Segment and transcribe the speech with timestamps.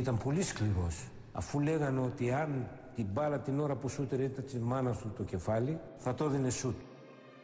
[0.00, 0.96] Ήταν πολύ σκληρός.
[1.32, 2.50] Αφού λέγανε ότι αν
[2.94, 6.50] την μπάλα την ώρα που σούτερ ήταν της μάνας του το κεφάλι, θα το έδινε
[6.50, 6.78] σουτ.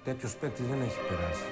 [0.05, 1.49] Τέτοιος παίκτης δεν έχει περάσει.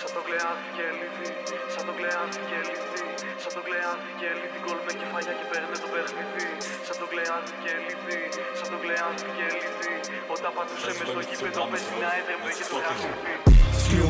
[0.00, 1.28] Σαν το κλεάνθη και λύθη,
[1.74, 3.02] σαν το κλεάνθη και λύθη
[3.42, 6.46] Σαν το κλεάνθη και λύθη, γκολ με κεφαλιά και παίρνε το παιχνίδι
[6.86, 8.18] Σαν το κλεάνθη και λύθη,
[8.58, 9.92] σαν το κλεάνθη και λύθη
[10.34, 13.61] Όταν πατούσε μες στο γήπεδο παίζει να έτρεμε και το γραφίδι Σκληρό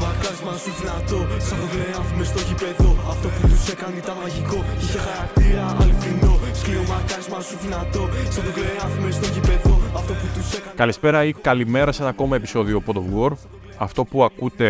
[0.04, 1.18] μαρκάρισμα σου δυνατό.
[1.46, 2.90] Σαν το κλεάνθη μες στο γήπεδο.
[3.12, 4.58] Αυτό που τους έκανε ήταν μαγικό.
[4.82, 8.02] Είχε χαρακτήρα αληθινό Σκληρό μαρκάρισμα σου δυνατό.
[8.34, 9.74] Σαν το κλεάνθη μες στο γήπεδο.
[9.98, 13.32] Αυτό που τους έκανε Καλησπέρα ή καλημέρα σε ένα ακόμα επεισόδιο Pod of War.
[13.86, 14.68] Αυτό που ακούτε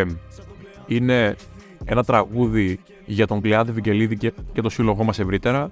[0.87, 1.37] είναι
[1.85, 5.71] ένα τραγούδι για τον Κλεάνθη Βικελίδη και, και το σύλλογό μας ευρύτερα.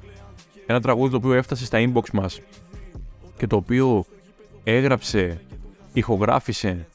[0.67, 2.41] Ένα τραγούδι το οποίο έφτασε στα inbox μας
[3.37, 4.05] και το οποίο
[4.65, 5.41] έγραψε,
[5.93, 6.87] ηχογράφησε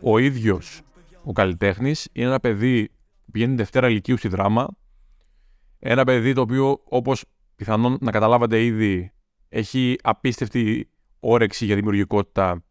[0.00, 0.80] ο ίδιος
[1.26, 2.08] ο καλλιτέχνης.
[2.12, 2.88] Είναι ένα παιδί
[3.24, 4.68] που πηγαίνει Δευτέρα Λυκείου στη δράμα.
[5.78, 7.24] Ένα παιδί το οποίο όπως
[7.56, 9.12] πιθανόν να καταλάβατε ήδη
[9.48, 12.64] έχει απίστευτη όρεξη για δημιουργικότητα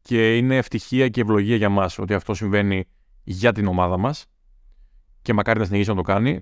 [0.00, 2.84] και είναι ευτυχία και ευλογία για μας ότι αυτό συμβαίνει
[3.22, 4.26] για την ομάδα μας
[5.22, 6.40] και μακάρι να συνεχίσει να το κάνει.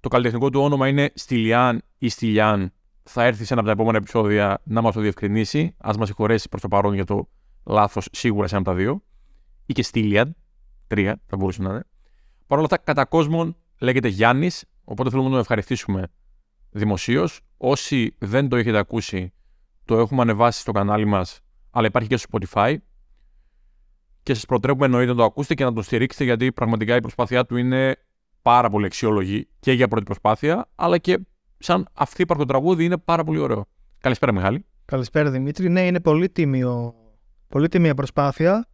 [0.00, 2.72] Το καλλιτεχνικό του όνομα είναι Στυλιάν ή Στυλιάν.
[3.02, 5.74] Θα έρθει σε ένα από τα επόμενα επεισόδια να μας το διευκρινίσει.
[5.78, 7.28] Α μας συγχωρέσει προς το παρόν για το
[7.66, 9.02] λάθος σίγουρα σε ένα από τα δύο.
[9.66, 10.36] Ή και Στυλιάν.
[10.88, 11.84] Τρία θα μπορούσε να είναι.
[12.46, 14.64] Παρ' όλα αυτά, κατά κόσμον λέγεται Γιάννης.
[14.84, 16.08] Οπότε θέλουμε να τον ευχαριστήσουμε
[16.70, 17.40] δημοσίως.
[17.56, 19.32] Όσοι δεν το έχετε ακούσει,
[19.84, 22.76] το έχουμε ανεβάσει στο κανάλι μας, αλλά υπάρχει και στο Spotify.
[24.22, 27.46] Και σας προτρέπουμε εννοείται να το ακούσετε και να το στηρίξετε, γιατί πραγματικά η προσπάθειά
[27.46, 27.96] του είναι
[28.42, 31.18] πάρα πολύ αξιόλογη και για πρώτη προσπάθεια, αλλά και
[31.58, 33.66] σαν αυτή το τραγούδι είναι πάρα πολύ ωραίο.
[33.98, 34.64] Καλησπέρα, Μιχάλη.
[34.84, 35.68] Καλησπέρα Δημήτρη.
[35.68, 36.94] Ναι, είναι πολύ, τίμιο,
[37.48, 38.68] πολύ τίμια προσπάθεια.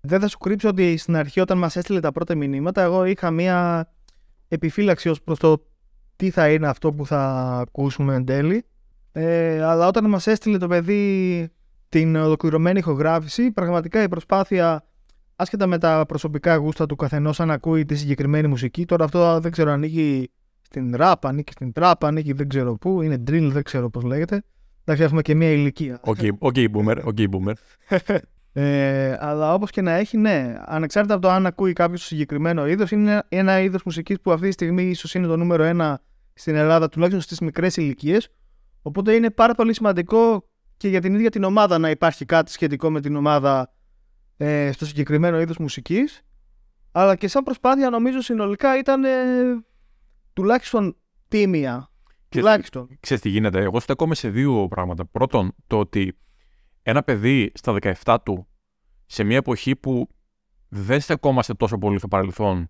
[0.00, 3.30] Δεν θα σου κρύψω ότι στην αρχή όταν μας έστειλε τα πρώτα μηνύματα εγώ είχα
[3.30, 3.88] μία
[4.48, 5.66] επιφύλαξη ως προς το
[6.16, 7.20] τι θα είναι αυτό που θα
[7.60, 8.64] ακούσουμε εν τέλει.
[9.12, 11.48] Ε, αλλά όταν μας έστειλε το παιδί
[11.88, 14.84] την ολοκληρωμένη ηχογράφηση, πραγματικά η προσπάθεια
[15.36, 19.50] άσχετα με τα προσωπικά γούστα του καθενός αν ακούει τη συγκεκριμένη μουσική, τώρα αυτό δεν
[19.50, 20.30] ξέρω ανήκει
[20.60, 24.42] στην rap, ανήκει στην trap, ανήκει δεν ξέρω πού, είναι drill, δεν ξέρω πώς λέγεται.
[24.84, 26.00] Εντάξει, έχουμε και μία ηλικία.
[26.04, 27.52] OK, okay, okay, boomer, okay, boomer.
[28.52, 32.66] ε, αλλά όπως και να έχει, ναι, ανεξάρτητα από το αν ακούει κάποιος το συγκεκριμένο
[32.66, 36.00] είδος, είναι ένα είδος μουσικής που αυτή τη στιγμή ίσως είναι το νούμερο ένα
[36.34, 38.28] στην Ελλάδα, τουλάχιστον στις μικρές ηλικίες.
[38.82, 42.90] Οπότε είναι πάρα πολύ σημαντικό και για την ίδια την ομάδα να υπάρχει κάτι σχετικό
[42.90, 43.72] με την ομάδα
[44.36, 46.24] ε, στο συγκεκριμένο είδος μουσικής
[46.92, 49.10] αλλά και σαν προσπάθεια νομίζω συνολικά ήταν ε,
[50.32, 50.96] τουλάχιστον
[51.28, 51.90] τίμια.
[52.28, 52.88] Τουλάχιστον.
[53.00, 55.06] Ξέρεις τι γίνεται, εγώ στέκομαι σε δύο πράγματα.
[55.06, 56.18] Πρώτον, το ότι
[56.82, 58.46] ένα παιδί στα 17 του
[59.06, 60.08] σε μια εποχή που
[60.68, 62.68] δεν στεκόμαστε τόσο πολύ στο παρελθόν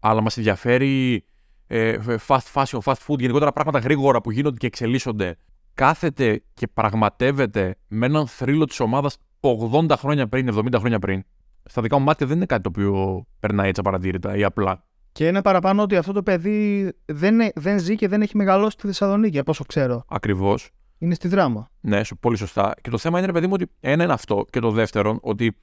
[0.00, 1.24] αλλά μας ενδιαφέρει
[1.66, 1.96] ε,
[2.26, 5.36] fast fashion, fast food, γενικότερα πράγματα γρήγορα που γίνονται και εξελίσσονται
[5.74, 11.24] κάθεται και πραγματεύεται με έναν θρύλο της ομάδας 80 χρόνια πριν, 70 χρόνια πριν.
[11.64, 14.84] Στα δικά μου μάτια δεν είναι κάτι το οποίο περνάει έτσι απαρατήρητα ή απλά.
[15.12, 18.86] Και είναι παραπάνω ότι αυτό το παιδί δεν, δεν ζει και δεν έχει μεγαλώσει στη
[18.86, 20.04] Θεσσαλονίκη, από όσο ξέρω.
[20.08, 20.70] Ακριβώς.
[20.98, 21.70] Είναι στη δράμα.
[21.80, 22.74] Ναι, πολύ σωστά.
[22.80, 24.44] Και το θέμα είναι, παιδί μου, ότι ένα είναι αυτό.
[24.50, 25.56] Και το δεύτερο, ότι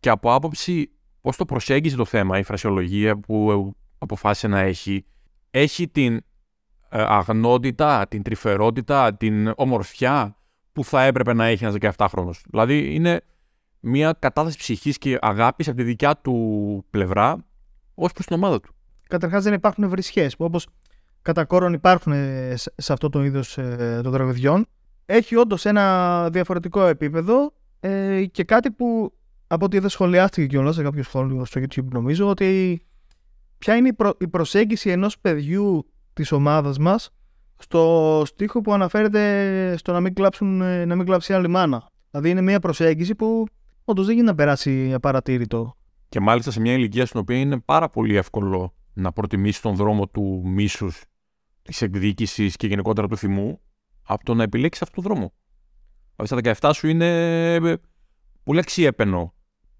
[0.00, 5.04] και από άποψη πώς το προσέγγιζε το θέμα, η φρασιολογία που αποφάσισε να έχει,
[5.50, 6.16] έχει την
[6.88, 10.36] ε, αγνότητα, την τρυφερότητα, την ομορφιά
[10.72, 12.30] που θα έπρεπε να έχει ένας 17χρονο.
[12.50, 13.20] Δηλαδή είναι
[13.80, 17.44] μια κατάθεση ψυχής και αγάπης από τη δικιά του πλευρά
[17.94, 18.74] ως προς την ομάδα του.
[19.08, 20.66] Καταρχάς δεν υπάρχουν βρισχέ που όπως
[21.22, 24.66] κατά κόρον υπάρχουν ε, σε αυτό το είδος ε, των τραγουδιών.
[25.06, 29.12] Έχει όντως ένα διαφορετικό επίπεδο ε, και κάτι που
[29.46, 32.80] από ό,τι δεν σχολιάστηκε κιόλας σε κάποιος σχόλιο στο YouTube νομίζω ότι
[33.58, 37.10] ποια είναι η, η προσέγγιση ενός παιδιού της ομάδας μας
[37.58, 41.88] στο στίχο που αναφέρεται στο να μην, κλάψουν, ε, να μην κλάψει άλλη μάνα.
[42.10, 43.46] Δηλαδή είναι μια προσέγγιση που
[43.84, 45.76] όντως δεν γίνεται να περάσει απαρατήρητο.
[46.08, 50.06] Και μάλιστα σε μια ηλικία στην οποία είναι πάρα πολύ εύκολο να προτιμήσεις τον δρόμο
[50.06, 51.02] του μίσους,
[51.70, 53.60] της εκδίκησης και γενικότερα του θυμού,
[54.02, 55.32] από το να επιλέξεις αυτόν τον δρόμο.
[56.16, 57.06] Δηλαδή στα 17 σου είναι
[57.54, 57.74] ε,
[58.42, 59.34] πολύ αξιέπαινο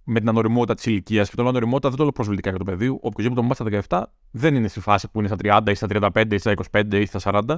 [0.05, 1.31] με την ανοριμότητα της ηλικίας.
[1.31, 2.89] Και το λέω ανοριμότητα δεν το λέω προσβλητικά για το παιδί.
[3.01, 6.33] Οποιοδήποτε μου στα 17 δεν είναι στη φάση που είναι στα 30 ή στα 35
[6.33, 7.57] ή στα 25 ή στα 40.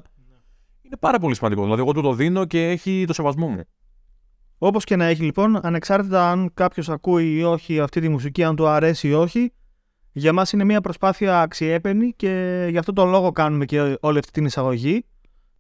[0.83, 1.63] Είναι πάρα πολύ σημαντικό.
[1.63, 3.63] Δηλαδή, εγώ του το δίνω και έχει το σεβασμό μου.
[4.59, 8.57] Όπως και να έχει λοιπόν, ανεξάρτητα αν κάποιος ακούει ή όχι αυτή τη μουσική, αν
[8.57, 9.53] του αρέσει ή όχι,
[10.13, 14.33] για μας είναι μια προσπάθεια αξιέπαινη και γι' αυτό τον λόγο κάνουμε και όλη αυτή
[14.33, 15.05] την εισαγωγή.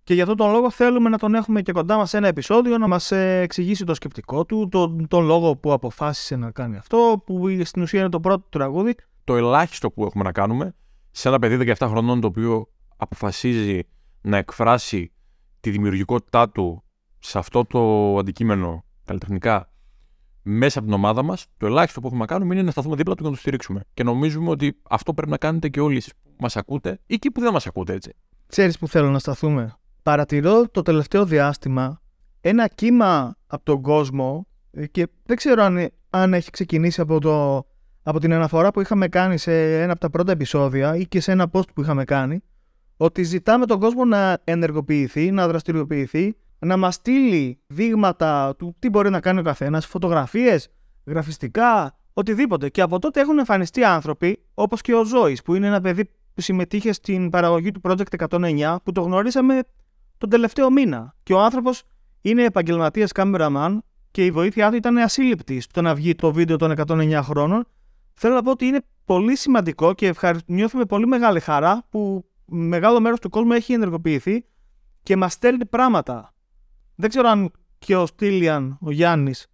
[0.04, 2.78] Και γι' αυτόν τον λόγο θέλουμε να τον έχουμε και κοντά μας σε ένα επεισόδιο
[2.78, 7.22] να μας ε, εξηγήσει το σκεπτικό του, τον, τον λόγο που αποφάσισε να κάνει αυτό,
[7.26, 8.94] που στην ουσία είναι το πρώτο τραγούδι.
[9.24, 10.74] Το ελάχιστο που έχουμε να κάνουμε
[11.10, 13.80] σε ένα παιδί 17 χρονών το οποίο αποφασίζει
[14.20, 15.12] να εκφράσει
[15.60, 16.84] τη δημιουργικότητά του
[17.18, 19.71] σε αυτό το αντικείμενο καλλιτεχνικά
[20.42, 23.14] μέσα από την ομάδα μας, το ελάχιστο που έχουμε να κάνουμε είναι να σταθούμε δίπλα
[23.14, 23.84] του και να το στηρίξουμε.
[23.94, 27.30] Και νομίζουμε ότι αυτό πρέπει να κάνετε και όλοι εσείς που μας ακούτε ή και
[27.30, 28.12] που δεν μας ακούτε, έτσι.
[28.46, 32.02] Ξέρεις που θέλω να σταθούμε; Παρατηρώ το τελευταίο διάστημα
[32.40, 37.66] ένα κύμα από τον κόσμο ε, και δεν ξέρω αν, αν έχει ξεκινήσει από, το,
[38.02, 41.32] από την αναφορά που είχαμε κάνει σε ένα από τα πρώτα επεισόδια ή και σε
[41.32, 42.40] ένα post που είχαμε κάνει
[42.96, 49.10] ότι ζητάμε τον κόσμο να ενεργοποιηθεί, να δραστηριοποιηθεί, να μας στείλει δείγματα του τι μπορεί
[49.10, 50.68] να κάνει ο καθένας, φωτογραφίες,
[51.06, 52.68] γραφιστικά, οτιδήποτε.
[52.68, 56.40] Και από τότε έχουν εμφανιστεί άνθρωποι όπως και ο Ζώης που είναι ένα παιδί που
[56.40, 59.62] συμμετείχε στην παραγωγή του Project 109 που το γνωρίσαμε
[60.18, 61.14] τον τελευταίο μήνα.
[61.22, 61.82] Και ο άνθρωπος
[62.20, 63.78] είναι επαγγελματίας cameraman
[64.10, 67.66] και η βοήθειά του ήταν ασύλληπτη στο να βγει το βίντεο των 109 χρόνων.
[68.14, 70.38] Θέλω να πω ότι είναι πολύ σημαντικό και ευχαρι...
[70.46, 74.44] νιώθουμε πολύ μεγάλη χαρά που μεγάλο μέρος του κόσμου έχει ενεργοποιηθεί
[75.02, 76.31] και μας στέλνει πράγματα.
[76.94, 79.46] Δεν ξέρω αν και ο Στήλιαν, ο Γιάννης,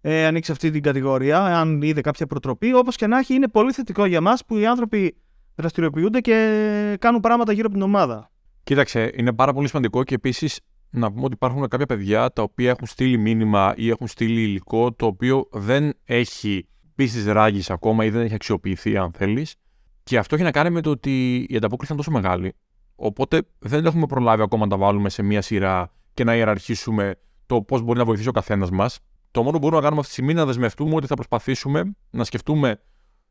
[0.00, 2.74] ε, ανοίξει αυτή την κατηγορία, αν είδε κάποια προτροπή.
[2.74, 5.16] Όπως και να έχει, είναι πολύ θετικό για μας που οι άνθρωποι
[5.54, 8.30] δραστηριοποιούνται και κάνουν πράγματα γύρω από την ομάδα.
[8.62, 10.60] Κοίταξε, είναι πάρα πολύ σημαντικό και επίσης
[10.90, 14.92] να πούμε ότι υπάρχουν κάποια παιδιά τα οποία έχουν στείλει μήνυμα ή έχουν στείλει υλικό
[14.92, 19.54] το οποίο δεν έχει πίσει ράγει ακόμα ή δεν έχει αξιοποιηθεί, αν θέλεις.
[20.02, 22.52] Και αυτό έχει να κάνει με το ότι η ανταπόκριση ήταν τόσο μεγάλη.
[22.94, 27.14] Οπότε δεν έχουμε προλάβει ακόμα να τα βάλουμε σε μία σειρά και να ιεραρχήσουμε
[27.46, 28.98] το πώς μπορεί να βοηθήσει ο καθένας μας.
[29.30, 31.96] Το μόνο που μπορούμε να κάνουμε αυτή τη στιγμή είναι να δεσμευτούμε ότι θα προσπαθήσουμε
[32.10, 32.80] να σκεφτούμε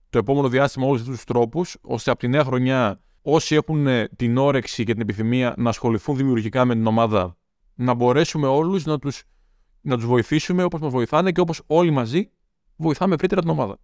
[0.10, 4.38] το επόμενο διάστημα όλους αυτούς τους τρόπους, ώστε από τη νέα χρονιά όσοι έχουν την
[4.38, 7.38] όρεξη και την επιθυμία να ασχοληθούν δημιουργικά με την ομάδα
[7.76, 9.24] να μπορέσουμε όλους να τους
[9.82, 12.32] να τους βοηθήσουμε όπως μας βοηθάνε και όπως όλοι μαζί
[12.76, 13.78] βοηθάμε ευρύτερα την ομάδα.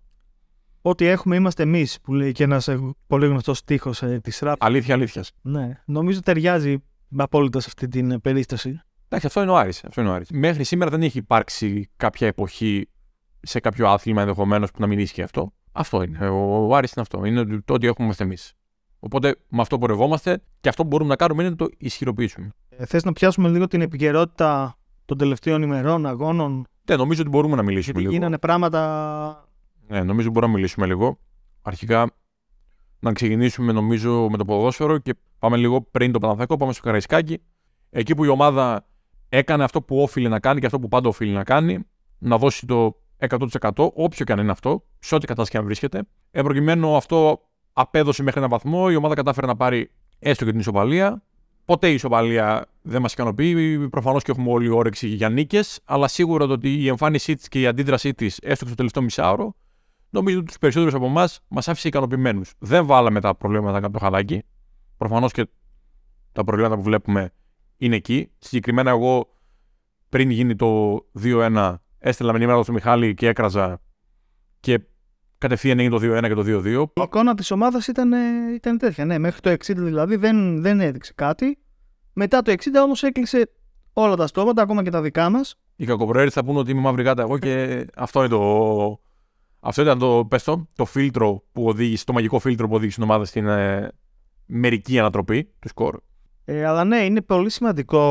[0.82, 2.70] Ό,τι έχουμε είμαστε εμείς, που λέει και ένας
[3.08, 4.64] πολύ γνωστός στίχος ε, της ραπ.
[4.64, 5.32] Αλήθεια, αλήθειας.
[5.42, 6.78] Ναι, νομίζω ταιριάζει
[7.18, 8.82] απόλυτα σε αυτή την περίσταση.
[9.10, 9.84] Εντάξει, αυτό είναι ο Άρης.
[9.84, 10.30] Αυτό είναι ο Άρης.
[10.32, 12.90] Μέχρι σήμερα δεν έχει υπάρξει κάποια εποχή
[13.42, 15.54] σε κάποιο άθλημα ενδεχομένως που να μην ίσχυε αυτό.
[15.72, 16.28] Αυτό είναι.
[16.30, 17.26] Ο, ο Άρης είναι αυτό.
[17.26, 18.54] Είναι το ότι έχουμε εμείς.
[19.00, 22.50] Οπότε με αυτό πορευόμαστε και αυτό που μπορούμε να κάνουμε είναι να το ισχυροποιήσουμε.
[22.70, 27.56] Ε, θες να πιάσουμε λίγο την επικαιρότητα των τελευταίων ημερών, αγώνων; Ναι, νομίζω ότι μπορούμε
[27.56, 28.14] να μιλήσουμε Γιατί λίγο.
[28.14, 29.50] γίνανε πράγματα.
[29.88, 31.20] Ναι, νομίζω ότι μπορούμε να μιλήσουμε λίγο.
[31.62, 32.12] Αρχικά
[33.00, 37.42] να ξεκινήσουμε νομίζω με το ποδόσφαιρο και πάμε λίγο πριν το Παναθηναϊκό, πάμε στο Καραϊσκάκι.
[37.90, 38.86] Εκεί που η ομάδα
[39.38, 41.80] έκανε αυτό που όφιλε να κάνει και αυτό που πάντα οφείλει να κάνει,
[42.18, 46.04] να δώσει το 100% όποιο και αν είναι αυτό, σε ό,τι κατάσταση και αν βρίσκεται.
[46.32, 47.42] Ε, προκειμένου αυτό
[47.74, 51.24] απέδωσε μέχρι έναν βαθμό, η ομάδα κατάφερε να πάρει έστω και την ισοπαλία.
[51.66, 53.90] Ποτέ η ισοπαλία δεν μας ικανοποιεί.
[53.90, 57.60] Προφανώς και έχουμε όλοι όρεξη για νίκες, αλλά σίγουρα το ότι η εμφάνισή της και
[57.60, 59.56] η αντίδρασή της, έστω και στο τελευταίο μισάωρο,
[60.10, 62.54] νομίζω ότι τους περισσότερους από εμάς μας άφησε ικανοποιημένους.
[62.60, 64.44] Δεν βάλαμε τα προβλήματα κάτω το χαλάκι.
[64.98, 65.48] Προφανώς και
[66.32, 67.32] τα προβλήματα που βλέπουμε
[67.78, 68.32] είναι εκεί.
[68.38, 69.34] Συγκεκριμένα, εγώ
[70.10, 73.82] πριν γίνει το 2-1, έστελνα μηνύματα στο Μιχάλη και έκραζα
[74.60, 74.80] και
[75.38, 76.88] κατευθείαν έγινε το 2-1 και το 2-2.
[76.96, 78.18] Η εικόνα της ομάδας ήταν, ε,
[78.54, 79.06] ήταν τέτοια.
[79.06, 81.58] Ναι, μέχρι το 60 δηλαδή δεν, δεν έδειξε κάτι.
[82.14, 83.52] Μετά το 60 όμως έκλεισε
[83.94, 85.56] όλα τα στόματα, ακόμα και τα δικά μας.
[85.76, 89.00] Οι κακοπροαίρετοι θα πούνε ότι είμαι μαύρη γάτα εγώ και αυτό είναι το.
[89.60, 93.04] Αυτό ήταν το, πες το, το φίλτρο που οδήγησε, το μαγικό φίλτρο που οδήγησε την
[93.10, 93.92] ομάδα στην ε,
[94.46, 96.00] μερική ανατροπή του σκορ.
[96.50, 98.02] Ε, αλλά ναι, είναι πολύ σημαντικό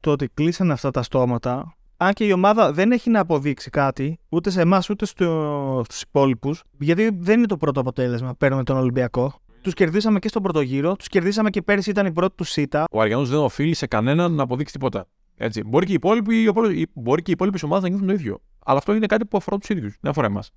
[0.00, 1.76] το ότι κλείσαν αυτά τα στόματα.
[1.96, 6.02] Αν και η ομάδα δεν έχει να αποδείξει κάτι, ούτε σε εμάς ούτε στο, στους
[6.02, 9.34] υπόλοιπους, γιατί δεν είναι το πρώτο αποτέλεσμα πέρα με τον Ολυμπιακό.
[9.62, 12.84] Τους κερδίσαμε και στον πρώτο γύρο, τους κερδίσαμε και πέρυσι ήταν η πρώτη του ΣΥΤΑ.
[12.90, 15.06] Ο Αριανός δεν οφείλει σε κανέναν να αποδείξει τίποτα.
[15.36, 15.64] Έτσι.
[15.64, 16.52] Μπορεί και οι υπόλοιποι,
[16.94, 18.40] μπορεί και οι υπόλοιποι ομάδες να νιώθουν το ίδιο.
[18.64, 20.50] Αλλά αυτό είναι κάτι που αφορά τους ίδιους, δεν αφορά εμάς.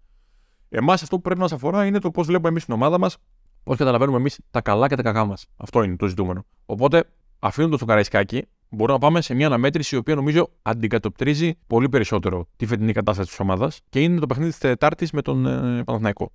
[0.69, 3.17] Εμάς αυτό που πρέπει να μας αφορά είναι το πώς βλέπουμε εμείς την ομάδα μας,
[3.63, 5.45] πώς καταλαβαίνουμε εμείς τα καλά και τα κακά μας.
[5.57, 6.45] Αυτό είναι το ζητούμενο.
[6.65, 7.03] Οπότε,
[7.39, 12.47] αφήνοντας το καραϊσκάκι, μπορούμε να πάμε σε μια αναμέτρηση η οποία νομίζω αντικατοπτρίζει πολύ περισσότερο
[12.55, 16.31] τη φετινή κατάσταση της ομάδας και είναι το παιχνίδι της Τετάρτης με τον ε, Παναθηναϊκό.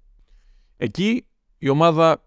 [0.77, 1.27] Εκεί
[1.59, 2.23] η ομάδα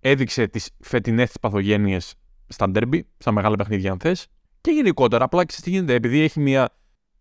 [0.00, 2.14] έδειξε τις φετινές της παθογένειες
[2.48, 4.26] στα ντέρμπι, στα μεγάλα παιχνίδια, αν θες,
[4.60, 5.24] και γενικότερα.
[5.24, 6.68] Απλά και τι γίνεται, επειδή έχει μια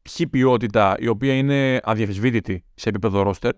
[0.10, 3.52] χι ποιότητα η οποία είναι αδιαφεσβήτητη σε επίπεδο ρόστερ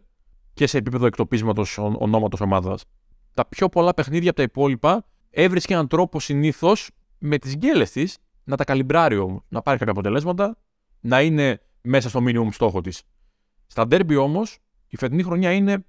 [0.53, 2.85] και σε επίπεδο εκτοπίσματος ονόματο ομάδας.
[3.33, 8.17] Τα πιο πολλά παιχνίδια από τα υπόλοιπα έβρισκε έναν τρόπο συνήθως με τις γκέλες της
[8.43, 10.57] να τα καλυμπράρει όμως, να πάρει κάποια αποτελέσματα,
[10.99, 13.03] να είναι μέσα στο minimum στόχο της.
[13.67, 15.85] Στα ντέρμπι όμως, η φετινή χρονιά είναι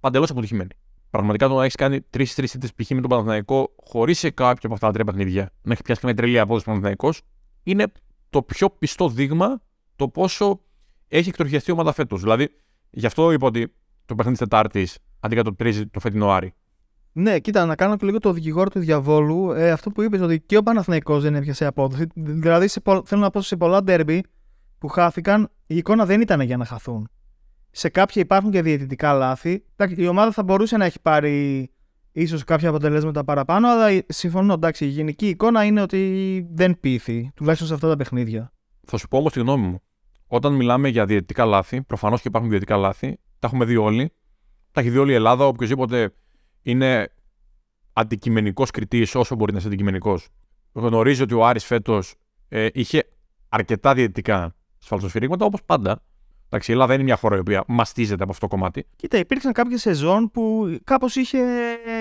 [0.00, 0.70] παντελώς αποτυχημένη.
[1.10, 2.90] Πραγματικά το να έχεις κάνει τρει-τρει ήττε π.χ.
[2.90, 6.14] με τον Παναθηναϊκό χωρίς σε κάποιο από αυτά τα τρία παιχνίδια να έχεις πιάσει μια
[6.14, 7.22] τρελή απόδοση Παναθηναϊκός,
[7.62, 7.92] είναι
[8.30, 9.62] το πιο πιστό δείγμα
[9.96, 10.60] το πόσο
[11.08, 12.20] έχει εκτροχιαστεί η ομάδα φέτος.
[12.20, 12.48] Δηλαδή,
[12.90, 13.74] γι' αυτό είπα ότι
[14.06, 16.54] το παιχνίδι της Τετάρτης αντικατοπτρίζει το φετινό Άρη.
[17.12, 19.50] Ναι, κοίτα, να κάνω και λίγο το δικηγόρο του διαβόλου.
[19.50, 22.06] Ε, αυτό που είπες ότι και ο Παναθηναϊκός δεν έπιασε απόδοση.
[22.14, 24.22] Δηλαδή, σε, πο- θέλω να πω σε πολλά ντέρμπι
[24.78, 27.08] που χάθηκαν, η εικόνα δεν ήταν για να χαθούν.
[27.70, 29.64] Σε κάποια υπάρχουν και διαιτητικά λάθη.
[29.76, 31.70] Εντάξει, Η ομάδα θα μπορούσε να έχει πάρει
[32.12, 34.52] ίσως κάποια αποτελέσματα παραπάνω, αλλά η- συμφωνώ.
[34.52, 38.52] Εντάξει, η γενική εικόνα είναι ότι δεν πείθει, τουλάχιστον σε αυτά τα παιχνίδια.
[38.86, 39.80] Θα σου πω όμως τη γνώμη μου.
[40.26, 44.12] Όταν μιλάμε για διαιτητικά λάθη, προφανώς και υπάρχουν διαιτητικά λάθη, τα έχουμε δει όλοι.
[44.72, 45.46] Τα έχει δει όλη η Ελλάδα.
[45.46, 46.12] Οποιοδήποτε
[46.62, 47.12] είναι
[47.92, 50.28] αντικειμενικός κριτής, όσο μπορεί να είναι αντικειμενικός,
[50.72, 52.14] γνωρίζει ότι ο Άρης φέτος
[52.48, 53.08] ε, είχε
[53.48, 56.02] αρκετά διαιτητικά σφαλτοσφυρίγματα, όπως πάντα.
[56.50, 58.86] Εντάξει, η Ελλάδα είναι μια χώρα η οποία μαστίζεται από αυτό το κομμάτι.
[58.96, 61.38] Κοίτα, υπήρξαν κάποιε σεζόν που κάπως είχε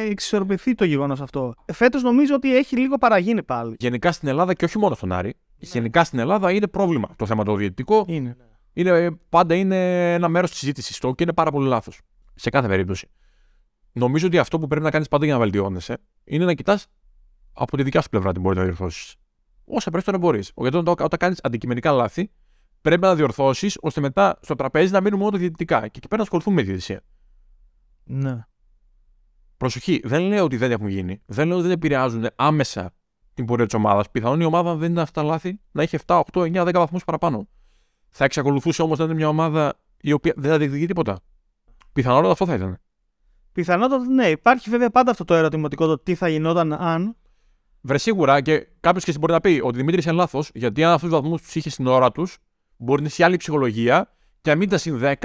[0.09, 1.53] εξισορροπηθεί το γεγονός αυτό.
[1.73, 3.75] Φέτος νομίζω ότι έχει λίγο παραγίνει πάλι.
[3.79, 7.43] Γενικά στην Ελλάδα και όχι μόνο στον Άρη, γενικά στην Ελλάδα είναι πρόβλημα το θέμα
[7.43, 8.05] το διαιτητικό.
[8.07, 8.35] Είναι.
[8.73, 8.91] ναι.
[8.91, 12.01] είναι, πάντα είναι ένα μέρος της συζήτησης το και είναι πάρα πολύ λάθος.
[12.35, 13.09] Σε κάθε περίπτωση.
[13.97, 16.87] Νομίζω ότι αυτό που πρέπει να κάνεις πάντα για να βελτιώνεσαι είναι να κοιτάς
[17.53, 19.15] από τη δικιά σου πλευρά τι μπορεί να διορθώσεις.
[19.65, 20.51] Όσα πρέπει να μπορείς.
[20.55, 22.31] Γιατί όταν, όταν κάνεις αντικειμενικά λάθη,
[22.81, 25.79] πρέπει να διορθώσεις ώστε μετά στο τραπέζι να μείνουν μόνο τα διαιτητικά.
[25.79, 27.01] Και εκεί πέρα να ασχοληθούμε με τη διαιτησία.
[28.03, 28.45] Ναι.
[29.57, 31.21] Προσοχή, δεν λέω ότι δεν έχουν γίνει.
[31.25, 32.93] Δεν λέω ότι δεν επηρεάζουν άμεσα
[33.33, 34.11] την πορεία της ομάδας.
[34.11, 36.73] Πιθανόν η ομάδα, αν δεν είναι αυτά τα λάθη, να έχει 7, 8, 9, 10
[36.73, 37.47] βαθμούς παραπάνω.
[38.09, 41.19] Θα εξακολουθούσε όμως να είναι μια ομάδα η οποία δεν θα διεκδικεί τίποτα.
[41.93, 42.77] Πιθανότατα αυτό θα ήταν.
[43.57, 44.29] Πιθανότατα ναι.
[44.29, 47.15] Υπάρχει βέβαια πάντα αυτό το ερωτηματικό το τι θα γινόταν αν.
[47.81, 50.91] Βρε σίγουρα και κάποιος και εσύ μπορεί να πει ότι Δημήτρης είναι λάθος, γιατί αν
[50.91, 52.37] αυτούς τους βαθμούς τους είχες στην ώρα τους,
[52.77, 55.15] μπορεί να είσαι άλλη ψυχολογία και να μην ήταν συν 10,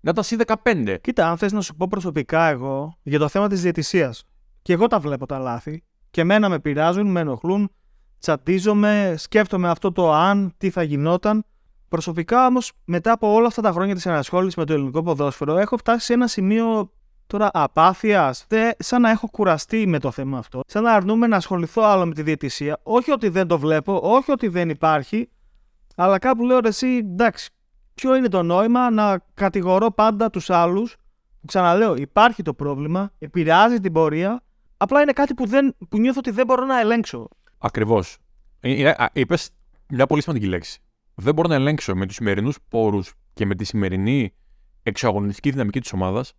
[0.00, 0.96] να ήταν συν 15.
[1.00, 4.24] Κοίτα, αν θες να σου πω προσωπικά εγώ για το θέμα της διαιτησίας.
[4.62, 5.82] Και εγώ τα βλέπω τα λάθη.
[6.10, 7.70] Και εμένα με πειράζουν, με ενοχλούν,
[8.18, 11.44] τσατίζομαι, σκέφτομαι αυτό το αν, τι θα γινόταν.
[11.88, 15.76] Προσωπικά όμως, μετά από όλα αυτά τα χρόνια της ενασχόληση με το ελληνικό ποδόσφαιρο, έχω
[15.76, 16.92] φτάσει σε ένα σημείο
[17.28, 18.46] τώρα απάθειας.
[18.78, 20.60] Σαν να έχω κουραστεί με το θέμα αυτό.
[20.66, 22.80] Σαν να αρνούμε να ασχοληθώ άλλο με τη διαιτησία.
[22.82, 25.28] Όχι ότι δεν το βλέπω, όχι ότι δεν υπάρχει.
[25.96, 27.50] Αλλά κάπου λέω ρε, εσύ, εντάξει,
[27.94, 30.96] ποιο είναι το νόημα να κατηγορώ πάντα τους άλλους;
[31.46, 34.42] Ξαναλέω, υπάρχει το πρόβλημα, επηρεάζει την πορεία.
[34.76, 37.28] Απλά είναι κάτι που, δεν, που νιώθω ότι δεν μπορώ να ελέγξω.
[37.58, 38.16] Ακριβώς.
[39.12, 39.50] Είπες
[39.88, 40.80] μια πολύ σημαντική λέξη.
[41.14, 44.34] Δεν μπορώ να ελέγξω με τους σημερινούς πόρους και με τη σημερινή
[44.82, 46.32] εξαγωνιστική δυναμική της ομάδας.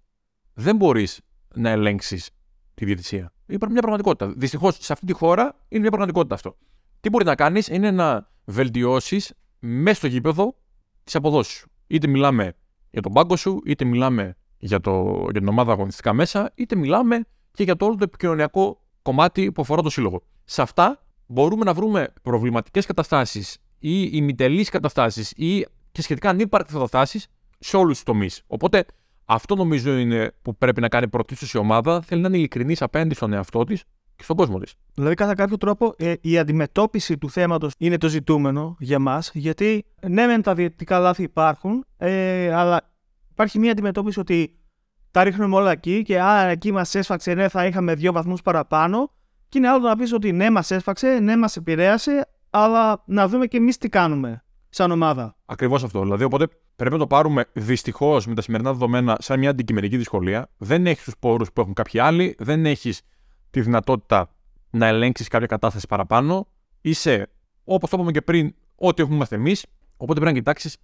[0.60, 1.22] Δεν μπορείς
[1.56, 2.30] να ελέγξεις
[2.74, 3.34] τη διαιτησία.
[3.46, 4.34] Υπάρχει μια πραγματικότητα.
[4.38, 6.58] Δυστυχώς σε αυτή τη χώρα είναι μια πραγματικότητα αυτό.
[7.00, 10.56] Τι μπορεί να κάνεις είναι να βελτιώσεις μέσα στο γήπεδο
[11.04, 11.70] τις αποδόσεις σου.
[11.88, 12.54] Είτε μιλάμε
[12.92, 17.22] για τον πάγκο σου, είτε μιλάμε για, το, για την ομάδα αγωνιστικά μέσα, είτε μιλάμε
[17.52, 20.22] και για το όλο το επικοινωνιακό κομμάτι που αφορά το σύλλογο.
[20.44, 27.28] Σε αυτά μπορούμε να βρούμε προβληματικές καταστάσεις ή ημιτελείς καταστάσεις ή και σχετικά ανύπαρκτες καταστάσεις
[27.60, 28.44] σε όλους τους τομείς.
[28.48, 28.86] Οπότε
[29.32, 32.02] αυτό νομίζω είναι που πρέπει να κάνει πρωτίστως η ομάδα.
[32.02, 33.84] Θέλει να είναι ειλικρινής απέναντι στον εαυτό της
[34.16, 34.76] και στον κόσμο της.
[34.94, 39.32] Δηλαδή, κατά κάποιο τρόπο, ε, η αντιμετώπιση του θέματος είναι το ζητούμενο για μας.
[39.34, 42.92] Γιατί ναι, μεν τα διαιτητικά λάθη υπάρχουν, ε, αλλά
[43.32, 44.60] υπάρχει μια αντιμετώπιση ότι
[45.12, 49.12] τα ρίχνουμε όλα εκεί και α, εκεί μας έσφαξε, ναι, θα είχαμε δύο βαθμούς παραπάνω.
[49.50, 53.46] Και είναι άλλο να πεις ότι ναι, μας έσφαξε, ναι, μας επηρέασε, αλλά να δούμε
[53.46, 55.36] και εμείς τι κάνουμε σαν ομάδα.
[55.46, 56.02] Ακριβώς αυτό.
[56.02, 60.50] Δηλαδή, οπότε πρέπει να το πάρουμε δυστυχώς με τα σημερινά δεδομένα σαν μια αντικειμενική δυσκολία.
[60.58, 63.02] Δεν έχεις τους πόρους που έχουν κάποιοι άλλοι, δεν έχεις
[63.50, 64.36] τη δυνατότητα
[64.70, 66.48] να ελέγξεις κάποια κατάσταση παραπάνω.
[66.82, 67.30] Είσαι,
[67.64, 69.66] όπως το είπαμε και πριν, ό,τι έχουμε είμαστε εμείς.
[69.98, 70.78] Οπότε πρέπει να κοιτάξεις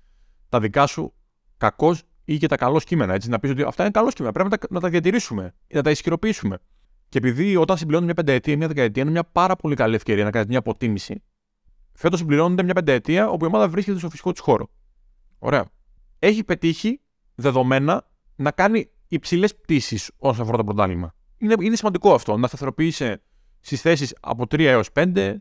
[0.49, 1.13] τα δικά σου
[1.57, 3.13] κακός ή και τα καλός κείμενα.
[3.13, 4.33] Έτσι, να πεις ότι αυτά είναι καλό κείμενα.
[4.33, 6.57] Πρέπει να τα, να τα διατηρήσουμε ή να τα ισχυροποιήσουμε.
[7.09, 10.31] Και επειδή όταν συμπληρώνεις μια πενταετία, μια δεκαετία, είναι μια πάρα πολύ καλή ευκαιρία να
[10.31, 11.23] κάνεις μια αποτίμηση.
[11.95, 14.69] Φέτος συμπληρώνεται μια πενταετία όπου η ομάδα βρίσκεται στο φυσικό της χώρο.
[15.39, 15.65] Ωραία.
[16.19, 17.01] Έχει πετύχει
[17.35, 21.15] δεδομένα να κάνει υψηλές πτήσεις όσον αφορά το πρωτάθλημα.
[21.37, 22.37] Είναι, είναι σημαντικό αυτό.
[22.37, 23.21] Να σταθεροποιήσει
[23.59, 25.35] στις θέσεις από 3 έως 5,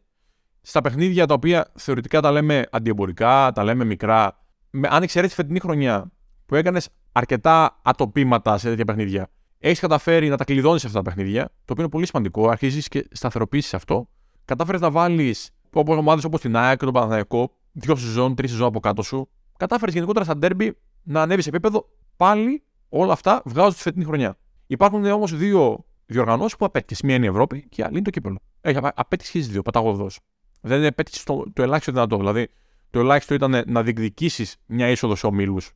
[0.61, 4.47] στα παιχνίδια τα οποία θεωρητικά τα λέμε αντιεμπορικά, τα λέμε μικρά.
[4.71, 6.13] Με, αν εξαιρέσεις φετινή χρονιά
[6.47, 11.45] που έκανες αρκετά ατοπήματα σε τέτοια παιχνίδια, έχεις καταφέρει να τα κλειδώνεις αυτά τα παιχνίδια,
[11.45, 12.49] το οποίο είναι πολύ σημαντικό.
[12.49, 14.09] Αρχίζεις και σταθεροποιήσεις αυτό.
[14.45, 18.67] Κατάφερες να βάλεις όπω ομάδε όπως την ΑΕΚ και τον Παναθηναϊκό, δύο σεζόν, τρεις σεζόν
[18.67, 19.29] από κάτω σου.
[19.57, 24.37] Κατάφερες γενικότερα στα ντέρμπι να ανέβεις σε επίπεδο πάλι όλα αυτά βγάζοντα τη φετινή χρονιά.
[24.67, 27.03] Υπάρχουν όμως δύο διοργανώσεις που απέτυχες.
[27.03, 28.39] Μία είναι η Ευρώπη και η άλλη είναι το κύπελο.
[28.61, 30.21] Έχει απέτυχες και τι δύο, παταγωδός.
[30.61, 32.17] Δεν επέτυχε το, το ελάχιστο δυνατό.
[32.17, 32.49] Δηλαδή,
[32.91, 35.73] το ελάχιστο ήταν να διεκδικήσεις μια είσοδος σε ομίλους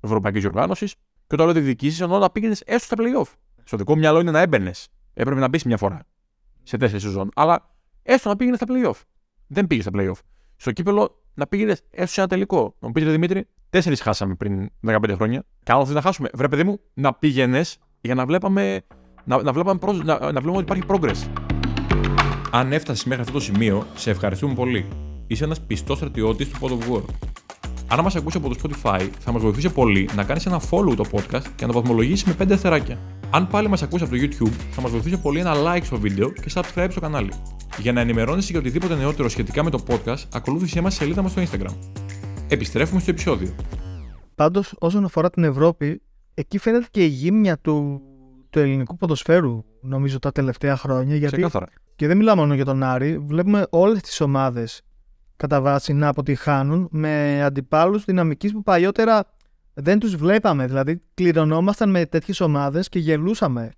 [0.00, 0.94] Ευρωπαϊκής Διοργάνωσης
[1.26, 3.32] και το άλλο διεκδικήσεις ενώ να πήγαινες έστω στα playoff.
[3.64, 4.88] Στο δικό μου μυαλό είναι να έμπαινες.
[5.14, 6.02] Έπρεπε να μπεις μια φορά
[6.62, 7.30] σε τέσσερις σεζόν.
[7.34, 9.00] Αλλά έστω να πήγαινες στα playoff.
[9.48, 10.18] Δεν πήγε στα playoff.
[10.56, 12.74] Στο κύπελο να πήγαινε έστω σε ένα τελικό.
[12.78, 15.44] Να μου πείτε Δημήτρη, τέσσερις χάσαμε πριν 15 χρόνια.
[15.62, 16.28] Κάνω να χάσουμε.
[16.34, 18.80] Βρε, παιδί μου, να πήγαινες για να βλέπαμε
[19.24, 21.30] να, να, βλέπαμε, προς- να, να βλέπουμε ότι υπάρχει progress.
[22.50, 24.86] Αν έφτασες μέχρι αυτό το σημείο, σε ευχαριστούμε πολύ.
[25.26, 27.02] Είσαι ένας πιστός στρατιώτης του God of War.
[27.90, 31.04] Αν μας ακούσει από το Spotify, θα μας βοηθήσει πολύ να κάνεις ένα follow το
[31.10, 32.98] podcast και να το βαθμολογήσεις με 5 αστεράκια.
[33.30, 36.30] Αν πάλι μας ακούσει από το YouTube, θα μας βοηθήσει πολύ ένα like στο βίντεο
[36.30, 37.32] και subscribe στο κανάλι.
[37.78, 41.30] Για να ενημερώνεσαι για οτιδήποτε νεότερο σχετικά με το podcast, ακολούθησέ μας στη σελίδα μας
[41.30, 41.74] στο Instagram.
[42.48, 43.54] Επιστρέφουμε στο επεισόδιο.
[44.34, 46.02] Πάντως, όσον αφορά την Ευρώπη,
[46.34, 48.00] εκεί φαίνεται και η γύμνια του,
[48.50, 51.16] του ελληνικού ποδοσφαίρου, νομίζω, τα τελευταία χρόνια.
[51.16, 51.66] Γιατί, Ξεκάθαρα.
[51.96, 54.82] και δεν μιλάω μόνο για τον Άρη, βλέπουμε όλες τις ομάδες
[55.38, 59.24] κατά βάση να αποτυχάνουν με αντιπάλους δυναμικής που παλιότερα
[59.74, 60.66] δεν τους βλέπαμε.
[60.66, 63.70] Δηλαδή, κληρονόμασταν με τέτοιες ομάδες και γελούσαμε.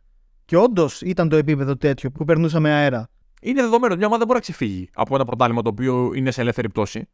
[0.45, 3.09] Και όντως ήταν το επίπεδο τέτοιο που περνούσαμε αέρα.
[3.43, 6.31] Είναι δεδομένο ότι μια ομάδα δεν μπορεί να ξεφύγει από ένα πρωτάθλημα το οποίο είναι
[6.31, 7.09] σε ελεύθερη πτώση.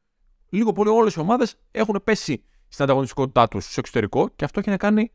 [0.49, 4.71] Λίγο πολύ όλες οι ομάδες έχουν πέσει στην ανταγωνιστικότητά τους στο εξωτερικό και αυτό έχει
[4.71, 5.13] να κάνει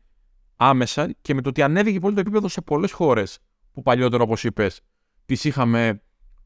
[0.56, 3.38] άμεσα και με το ότι ανέβηκε πολύ το επίπεδο σε πολλές χώρες
[3.72, 4.80] που παλιότερα, όπως είπες,
[5.26, 6.02] τις είχαμε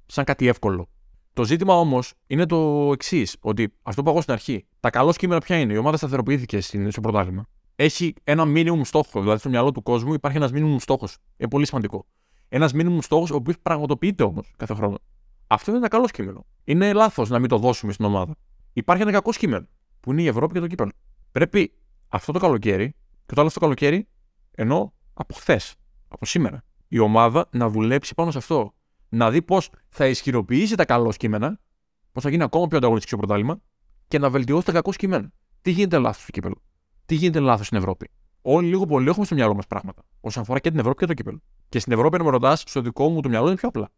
[0.07, 0.89] σαν κάτι εύκολο.
[1.37, 5.13] Το ζήτημα όμως είναι το εξής, ότι αυτό που είπα εγώ στην αρχή, τα καλό
[5.13, 7.47] κείμενα ποια είναι, η ομάδα σταθεροποιήθηκε στην- στο πρωτάθλημα.
[7.77, 11.17] Έχει ένα minimum στόχο, δηλαδή στο μυαλό του κόσμου υπάρχει ένας minimum στόχος.
[11.37, 12.07] Είναι πολύ σημαντικό.
[12.49, 14.99] Ένας minimum στόχος, ο οποίος πραγματοποιείται όμως κάθε χρόνο.
[15.47, 16.47] Αυτό είναι ένα καλό κείμενο.
[16.65, 18.35] Είναι λάθος να μην το δώσουμε στην ομάδα.
[18.73, 19.67] Υπάρχει ένα κακό κείμενο,
[20.01, 20.91] που είναι η Ευρώπη και το κύπελο.
[21.33, 21.73] Πρέπει
[22.09, 22.95] αυτό το καλοκαίρι,
[23.27, 24.09] και το άλλο αυτό το καλοκαίρι,
[24.51, 25.75] ενώ από χθες,
[26.09, 28.75] από σήμερα, η ομάδα να δουλέψει πάνω σε αυτό.
[29.09, 31.61] Να δει πώς θα ισχυροποιήσει τα καλό κείμενα,
[32.13, 33.61] πώς θα γίνει ακόμα πιο ανταγωνιστικό στο πρωτάθλημα
[34.09, 35.33] και να βελτιώσει τα κακό κείμενα.
[35.63, 36.63] Τι γίνεται λάθος στο κύπελο;
[37.07, 38.11] Τι γίνεται λάθος στην Ευρώπη;
[38.43, 40.03] Όλοι λίγο πολύ έχουμε στο μυαλό μας πράγματα.
[40.21, 41.41] Όσον αφορά και την Ευρώπη και το κύπελο.
[41.69, 43.91] Και στην Ευρώπη, αν με ρωτάς, στο δικό μου το μυαλό είναι πιο απλά.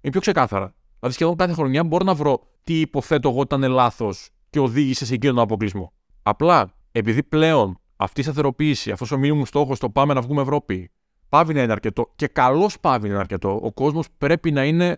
[0.00, 0.74] Είναι πιο ξεκάθαρα.
[0.98, 5.06] Δηλαδή, σχεδόν κάθε χρονιά μπορώ να βρω τι υποθέτω εγώ ότι ήταν λάθος και οδήγησε
[5.06, 5.92] σε εκείνον τον αποκλεισμό.
[6.22, 10.90] Απλά επειδή πλέον αυτή η σταθεροποίηση, αυτός ο μήνυμος στόχος, το πάμε να βγούμε Ευρώπη,
[11.30, 13.60] πάβει να είναι αρκετό και καλώ πάβει να είναι αρκετό.
[13.62, 14.88] Ο κόσμος πρέπει να είναι.
[14.88, 14.96] ε,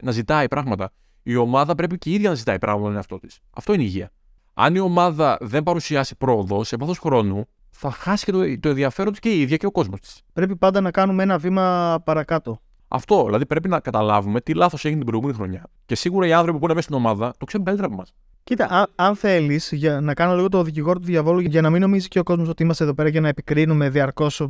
[0.00, 0.92] να ζητάει πράγματα.
[1.22, 3.38] Η ομάδα πρέπει και η ίδια να ζητάει πράγματα τον εαυτό της.
[3.50, 4.10] Αυτό είναι η υγεία.
[4.54, 9.10] Αν η ομάδα δεν παρουσιάσει πρόοδος σε βάθο χρόνου, θα χάσει και το, το ενδιαφέρον
[9.12, 10.22] της και η ίδια και ο κόσμος της.
[10.32, 12.60] Πρέπει πάντα να κάνουμε ένα βήμα παρακάτω.
[12.88, 13.24] Αυτό.
[13.24, 15.62] Δηλαδή πρέπει να καταλάβουμε τι λάθος έγινε την προηγούμενη χρονιά.
[15.86, 18.14] Και σίγουρα οι άνθρωποι που είναι μέσα στην ομάδα το ξέρουν καλύτερα από εμάς.
[18.44, 21.80] Κοίτα, αν, αν θέλεις, για να κάνω λίγο το δικηγόρο του διαβόλου, για να μην
[21.80, 24.48] νομίζεις και ο κόσμος ότι είμαστε εδώ πέρα για να επικρίνουμε διαρκώς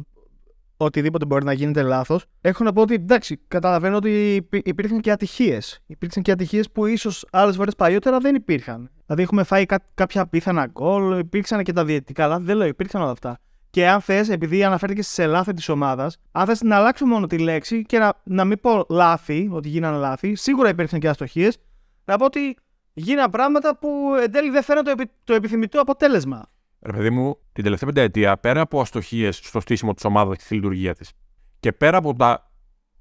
[0.85, 5.11] οτιδήποτε μπορεί να γίνεται λάθος, έχω να πω ότι εντάξει, καταλαβαίνω ότι υπή- υπήρχαν και
[5.11, 5.81] ατυχίες.
[5.87, 8.91] Υπήρξαν και ατυχίες που ίσως άλλες φορές παλιότερα δεν υπήρχαν.
[9.07, 13.01] Δηλαδή, έχουμε φάει κά- κάποια απίθανα γκολ, υπήρξαν και τα διαιτητικά λάθη, δεν λέω, υπήρξαν
[13.03, 13.39] όλα αυτά.
[13.71, 17.39] Και αν θες, επειδή αναφέρθηκες σε λάθη της ομάδας, αν θες να αλλάξω μόνο τη
[17.39, 21.57] λέξη και να, να μην πω λάθη, ότι γίνανε λάθη, σίγουρα υπήρξαν και αστοχίες,
[22.05, 22.57] να πω ότι
[22.93, 23.89] γίναν πράγματα που
[24.23, 26.47] εν τέλει δεν φέραν το, επι- το επιθυμητό αποτέλεσμα.
[26.85, 30.55] Ρε παιδί μου, την τελευταία πενταετία, πέρα από αστοχίες στο στήσιμο της ομάδας και στη
[30.55, 31.13] λειτουργία της,
[31.61, 32.51] και πέρα από τα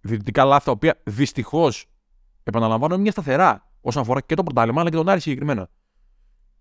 [0.02, 1.86] διαιτητικά λάθη, τα οποία δυστυχώς
[2.44, 5.70] επαναλαμβάνω είναι μια σταθερά όσον αφορά και το πρωτάθλημα αλλά και τον Άρη συγκεκριμένα.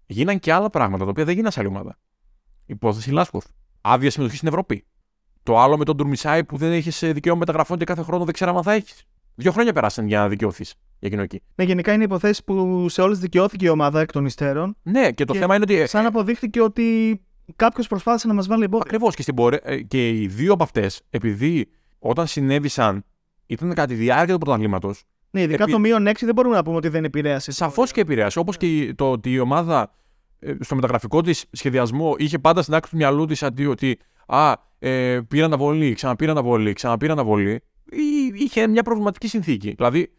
[0.06, 1.98] Γίναν και άλλα πράγματα τα οποία δεν γίναν σε άλλη ομάδα.
[2.66, 3.44] Υπόθεση Λάσκοφ.
[3.80, 4.84] Άδεια συμμετοχής στην Ευρώπη.
[5.42, 8.58] Το άλλο με τον Τουρμισάη που δεν έχεις δικαίωμα μεταγραφών και κάθε χρόνο δεν ξέραμε
[8.58, 9.04] αν θα έχεις.
[9.34, 11.42] Δύο χρόνια περάσαν για να δικαιωθείς για εκείνο εκεί.
[11.54, 14.76] Ναι, γενικά είναι υποθέσεις που σε όλες δικαιώθηκε η ομάδα εκ των υστέρων.
[14.82, 15.86] Ναι, και το Και θέμα είναι ότι.
[15.86, 17.20] Σαν αποδείχτηκε ότι
[17.56, 18.84] κάποιος προσπάθησε να μας βάλει εμπόδιο.
[18.86, 19.60] Ακριβώς και στην πορεία.
[19.64, 23.04] ε, Και οι δύο από αυτές, επειδή όταν συνέβησαν
[23.46, 26.62] ήταν κατά τη διάρκεια του πρωταθλήματος, Ναι, ειδικά επί- το μείον 6 δεν μπορούμε να
[26.62, 27.52] πούμε ότι δεν επηρέασε.
[27.52, 28.38] σαφώς και επηρέασε.
[28.38, 29.94] Όπως και η- το ότι η ομάδα
[30.38, 34.52] ε, στο μεταγραφικό της σχεδιασμό είχε πάντα στην άκρη του μυαλού της αντί ότι Α,
[34.78, 37.52] ε, πήρα αναβολή, ξαναπήρα αναβολή, ξαναπήρα αναβολή.
[37.90, 39.72] Ή- Είχε μια προβληματική συνθήκη.
[39.76, 40.12] Δηλαδή,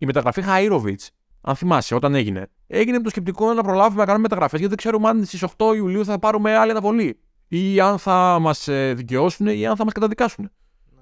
[0.00, 1.06] η μεταγραφή Χαΐροβιτς,
[1.40, 4.76] αν θυμάσαι, όταν έγινε, έγινε με το σκεπτικό να προλάβουμε να κάνουμε μεταγραφές γιατί δεν
[4.84, 7.20] ξέρουμε αν στις 8 Ιουλίου θα πάρουμε άλλη αναβολή.
[7.48, 10.50] Ή αν θα μας δικαιώσουν ή αν θα μας καταδικάσουν.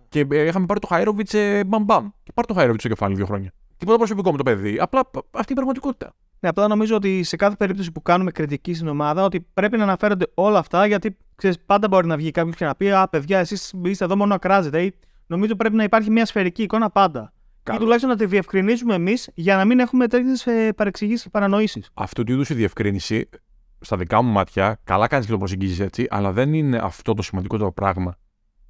[0.09, 2.09] Και ε, είχαμε πάρει το Χάιροβιτ ε, μπαμ μπαμ.
[2.23, 3.53] Και πάρει το Χάιροβιτ στο κεφάλι δύο χρόνια.
[3.77, 4.79] Τίποτα προσωπικό με το παιδί.
[4.81, 6.15] Απλά π- αυτή είναι η πραγματικότητα.
[6.41, 9.83] Ναι, απλά νομίζω ότι σε κάθε περίπτωση που κάνουμε κριτική στην ομάδα, ότι πρέπει να
[9.83, 13.39] αναφέρονται όλα αυτά, γιατί ξέρεις, πάντα μπορεί να βγει κάποιος και να πει Α, παιδιά,
[13.39, 14.83] εσείς είστε εδώ μόνο να κράζετε.
[14.83, 14.95] Ή,
[15.27, 17.33] νομίζω πρέπει να υπάρχει μια σφαιρική εικόνα πάντα.
[17.63, 17.79] Καλά.
[17.79, 21.91] Ή τουλάχιστον να τη διευκρινίζουμε εμείς για να μην έχουμε τέτοιες παρεξηγήσεις και παρανοήσεις.
[21.95, 23.29] Αυτού του είδους η διευκρίνηση,
[23.81, 27.23] στα δικά μου μάτια, καλά κάνεις και το προσεγγίζεις έτσι, αλλά δεν είναι αυτό το
[27.23, 28.17] σημαντικότερο πράγμα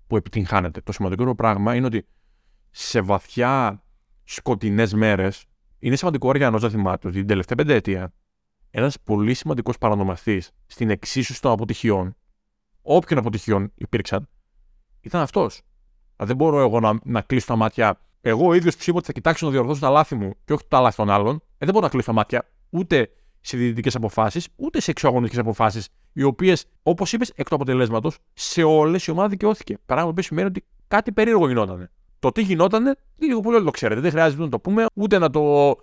[0.07, 0.81] που επιτυγχάνεται.
[0.81, 2.07] Το σημαντικότερο πράγμα είναι ότι
[2.71, 3.83] σε βαθιά
[4.25, 5.45] σκοτεινές μέρες
[5.79, 8.13] είναι σημαντικό ο Αριανός να θυμάται ότι την τελευταία πενταετία
[8.71, 12.17] ένας πολύ σημαντικός παρανομαστής στην εξίσωση των αποτυχιών,
[12.83, 14.29] όποιων αποτυχιών υπήρξαν,
[15.01, 15.63] ήταν αυτός.
[16.17, 18.01] Δεν μπορώ εγώ να, να κλείσω τα μάτια.
[18.21, 20.65] Εγώ ο ίδιος που είπα ότι θα κοιτάξω να διορθώσω τα λάθη μου και όχι
[20.69, 24.49] τα λάθη των άλλων, ε, δεν μπορώ να κλείσω τα μάτια ούτε σε διαιτητικές αποφάσεις,
[24.57, 29.29] ούτε σε εξωαγωνιστικές αποφάσεις, οι οποίες, όπως είπες, εκ του αποτελέσματος, σε όλες η ομάδα
[29.29, 29.79] δικαιώθηκε.
[29.87, 31.91] Πράγμα που σημαίνει ότι κάτι περίεργο γινότανε.
[32.19, 34.01] Το τι γινότανε, λίγο πολύ όλοι το ξέρετε.
[34.01, 35.75] Δεν χρειάζεται να το πούμε, ούτε να το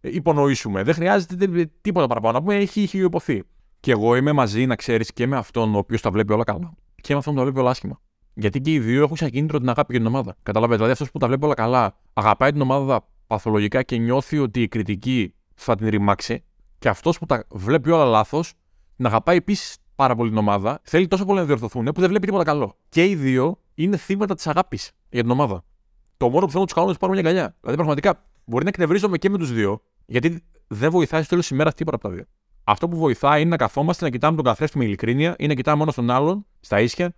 [0.00, 0.82] υπονοήσουμε.
[0.82, 2.32] Δεν χρειάζεται τίποτα παραπάνω.
[2.32, 3.42] Να πούμε, έχει, έχει υποθεί.
[3.80, 6.74] Και εγώ είμαι μαζί, να ξέρεις, και με αυτόν ο οποίος τα βλέπει όλα καλά.
[7.00, 8.00] Και με αυτόν που τα βλέπει όλα άσχημα.
[8.34, 10.36] Γιατί και οι δύο έχουν σαν κίνητρο την αγάπη για την ομάδα.
[10.42, 10.74] Καταλαβαίνετε.
[10.74, 14.68] Δηλαδή αυτός που τα βλέπει όλα καλά, αγαπάει την ομάδα παθολογικά και νιώθει ότι η
[14.68, 16.44] κριτική θα την ρημάξει.
[16.78, 18.52] Και αυτός που τα βλέπει όλα λάθος,
[18.96, 20.80] την αγαπάει επίσης πάρα πολύ την ομάδα.
[20.82, 22.76] Θέλει τόσο πολύ να διορθωθούν που δεν βλέπει τίποτα καλό.
[22.88, 25.64] Και οι δύο είναι θύματα της αγάπης για την ομάδα.
[26.16, 27.56] Το μόνο που θέλω να τους κάνω είναι να τους πάρουμε μια αγκαλιά.
[27.60, 31.54] Δηλαδή πραγματικά μπορεί να εκνευρίζομαι και με τους δύο, γιατί δεν βοηθάει στο τέλος της
[31.54, 32.24] ημέρας τίποτα από τα δύο.
[32.64, 35.78] Αυτό που βοηθάει είναι να καθόμαστε να κοιτάμε τον καθρέφτη με ειλικρίνεια ή να κοιτάμε
[35.78, 37.14] μόνο στον άλλον, στα ίσια,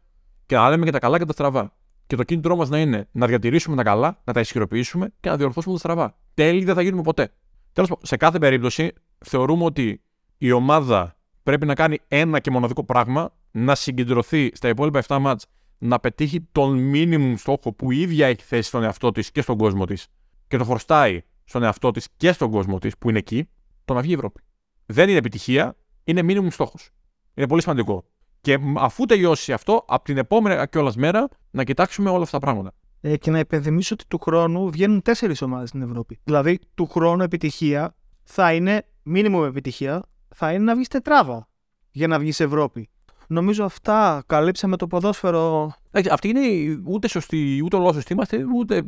[0.47, 1.73] και να λέμε και τα καλά και τα στραβά.
[2.07, 5.37] Και το κίνητρό μας να είναι να διατηρήσουμε τα καλά, να τα ισχυροποιήσουμε και να
[5.37, 6.17] διορθώσουμε τα στραβά.
[6.35, 7.33] Τέλει δεν θα γίνουμε ποτέ.
[7.73, 8.93] Τέλος πάντων, σε κάθε περίπτωση
[9.25, 10.03] θεωρούμε ότι
[10.39, 15.47] η ομάδα πρέπει να κάνει ένα και μοναδικό πράγμα, να συγκεντρωθεί στα υπόλοιπα 7 μάτς,
[15.79, 19.57] να πετύχει τον minimum στόχο που η ίδια έχει θέσει στον εαυτό της και στον
[19.57, 20.07] κόσμο της
[20.49, 23.49] και το φορστάει στον εαυτό της και στον κόσμο της που είναι εκεί,
[23.85, 24.41] το να βγει η Ευρώπη.
[24.87, 26.91] Δεν είναι επιτυχία, είναι minimum στόχος.
[27.35, 28.05] Είναι πολύ σημαντικό.
[28.47, 32.73] Και αφού τελειώσει αυτό, από την επόμενη κιόλας μέρα να κοιτάξουμε όλα αυτά τα πράγματα.
[33.01, 36.21] Ε, και να υπενθυμίσω ότι του χρόνου βγαίνουν τέσσερις ομάδες στην Ευρώπη.
[36.25, 40.03] Δηλαδή, του χρόνου επιτυχία θα είναι, μήνυμο επιτυχία,
[40.35, 41.49] θα είναι να βγεις τετράδα
[41.91, 42.89] για να βγεις Ευρώπη.
[43.27, 45.73] Νομίζω αυτά καλύψαμε το ποδόσφαιρο.
[45.91, 48.83] Εντάξει, αυτή είναι ούτε σωστή, ούτε όλο σωστή είμαστε, ούτε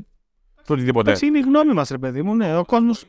[0.67, 1.09] το οτιδήποτε.
[1.09, 2.35] Εντάξει, είναι η γνώμη μας, ρε παιδί μου.
[2.35, 3.05] Ναι, ο κόσμος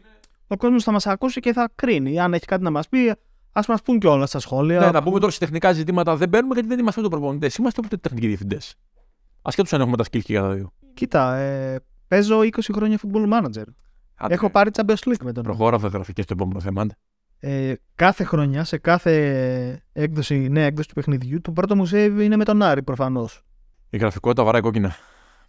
[0.48, 2.20] ο κόσμος θα μας ακούσει και θα κρίνει.
[2.20, 3.16] Αν έχει κάτι να μας πει,
[3.52, 4.80] ας μας πούν και όλα στα σχόλια.
[4.80, 7.56] Ναι, να πούμε τώρα σε τεχνικά ζητήματα δεν μπαίνουμε γιατί δεν είμαστε ούτε προπονητές.
[7.56, 8.76] Είμαστε ούτε τεχνικοί διευθυντές.
[9.42, 10.72] Ασχέτως αν έχουμε τα skills και για τα δύο.
[10.94, 13.64] Κοίτα, ε, παίζω 20 χρόνια football manager.
[14.16, 15.44] Άντε, Έχω πάρει Champions League με τον.
[15.44, 16.82] Προχώρα θα γραφικές στο επόμενο θέμα.
[16.82, 16.94] άντε.
[17.40, 22.36] Ε, κάθε χρονιά, σε κάθε έκδοση, νέα έκδοση του παιχνιδιού, το πρώτο μου save είναι
[22.36, 23.42] με τον Άρη προφανώς.
[23.90, 24.96] Η γραφικότητα βαράει κόκκινα.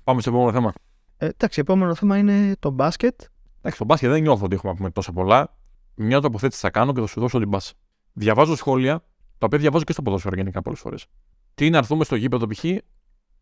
[0.05, 0.73] Πάμε στο επόμενο θέμα.
[1.17, 3.21] Ε, εντάξει, επόμενο θέμα είναι το μπάσκετ.
[3.59, 5.57] Εντάξει, στο μπάσκετ δεν νιώθω ότι έχουμε να πούμε τόσο πολλά.
[5.95, 7.73] Μια τοποθέτηση θα κάνω και θα σου δώσω την μπάσα.
[8.13, 9.05] Διαβάζω σχόλια,
[9.39, 11.07] τα οποία διαβάζω και στο ποδόσφαιρο γενικά πολλές φορές.
[11.55, 12.65] Τι να έρθουμε στο γήπεδο π.χ.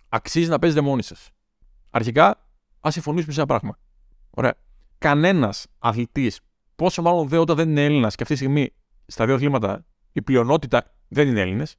[0.08, 1.16] αξίζει να παίζετε μόνοι σα.
[1.98, 2.48] Αρχικά,
[2.80, 3.78] ας συμφωνήσουμε σε ένα πράγμα.
[4.30, 4.54] Ωραία.
[4.98, 6.40] Κανένας αθλητής,
[6.76, 8.72] πόσο μάλλον δε όταν δεν είναι Έλληνας και αυτή τη στιγμή
[9.06, 11.76] στα δύο αθλήματα η πλειονότητα δεν είναι Έλληνες,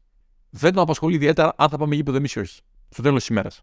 [0.49, 2.61] δεν τον απασχολεί ιδιαίτερα αν θα πάμε γήπεδο εμείς ή όχι.
[2.89, 3.61] Στο τέλος της ημέρας.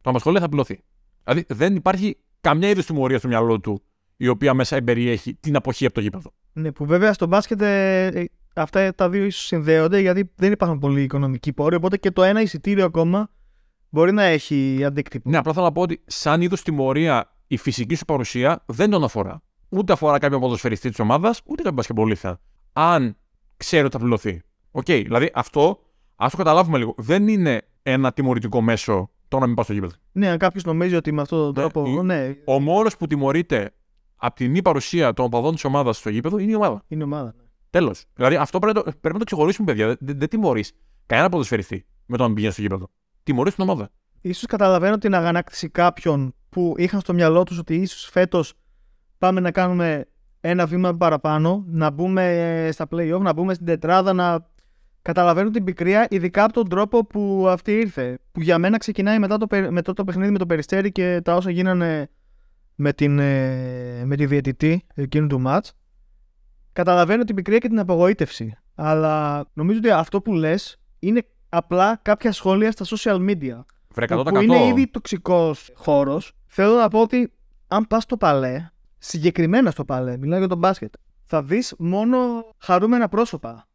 [0.00, 0.84] Το απασχολεί θα πληρωθεί.
[1.24, 3.82] Δηλαδή δεν υπάρχει καμιά είδους τιμωρία στο μυαλό του
[4.16, 6.32] η οποία μέσα περιέχει την αποχή από το γήπεδο.
[6.52, 8.24] Ναι, που βέβαια στο μπάσκετ ε, ε,
[8.62, 11.74] αυτά τα δύο ίσως συνδέονται γιατί δεν υπάρχουν πολλοί οικονομικοί πόροι.
[11.74, 13.30] Οπότε και το ένα εισιτήριο ακόμα
[13.88, 15.30] μπορεί να έχει αντίκτυπο.
[15.30, 19.04] Ναι, απλά θέλω να πω ότι σαν είδος τιμωρία η φυσική σου παρουσία δεν τον
[19.04, 19.42] αφορά.
[19.68, 22.40] Ούτε αφορά κάποιον ποδοσφαιριστή της ομάδας, ούτε κάποιον μπασκεμπολίστα.
[22.72, 23.16] Αν
[23.56, 24.42] ξέρει ότι θα πληρωθεί.
[24.70, 25.78] Οκ, δηλαδή αυτό,
[26.16, 29.92] ας το καταλάβουμε λίγο, δεν είναι ένα τιμωρητικό μέσο το να μην πας στο γήπεδο.
[30.12, 31.90] Ναι, αν κάποιος νομίζει ότι με αυτόν τον Ναι, τρόπο.
[31.90, 33.70] η- Ναι, Ο μόνος που τιμωρείται
[34.16, 36.82] από τη μη παρουσία των οπαδών της ομάδας στο γήπεδο είναι η ομάδα.
[36.88, 37.34] είναι ομάδα.
[37.70, 38.04] Τέλος.
[38.14, 39.86] Δηλαδή αυτό πρέπει να το, πρέπει να το ξεχωρίσουμε, παιδιά.
[39.86, 40.72] Δεν, δεν, δεν τιμωρείς
[41.06, 42.90] κανένα ποδοσφαιριστή με το να μην πηγαίνει στο γήπεδο.
[43.22, 43.90] Τιμωρείς την ομάδα.
[44.20, 48.54] Ίσως καταλαβαίνω την αγανάκτηση κάποιων που είχαν στο μυαλό τους ότι ίσως φέτος
[49.18, 50.04] πάμε να κάνουμε
[50.40, 54.48] ένα βήμα παραπάνω, να μπούμε στα play-off, να μπούμε στην τετράδα, να
[55.02, 58.18] καταλαβαίνουν την πικρία, ειδικά από τον τρόπο που αυτή ήρθε.
[58.32, 61.34] Που για μένα ξεκινάει μετά το, πε- μετά το παιχνίδι με το Περιστέρι και τα
[61.34, 62.10] όσα γίνανε
[62.74, 65.72] με, την, ε, με τη διαιτητή εκείνου του μάτς.
[66.72, 68.56] Καταλαβαίνω την πικρία και την απογοήτευση.
[68.74, 74.24] Αλλά νομίζω ότι αυτό που λες είναι απλά κάποια σχόλια στα social media Βρε 100%.
[74.24, 77.32] που είναι ήδη τοξικός χώρος, θέλω να πω ότι
[77.68, 82.18] αν πας στο παλέ, συγκεκριμένα στο παλέ, μιλάω για τον μπάσκετ, θα δεις μόνο
[82.58, 83.66] χαρούμενα πρόσωπα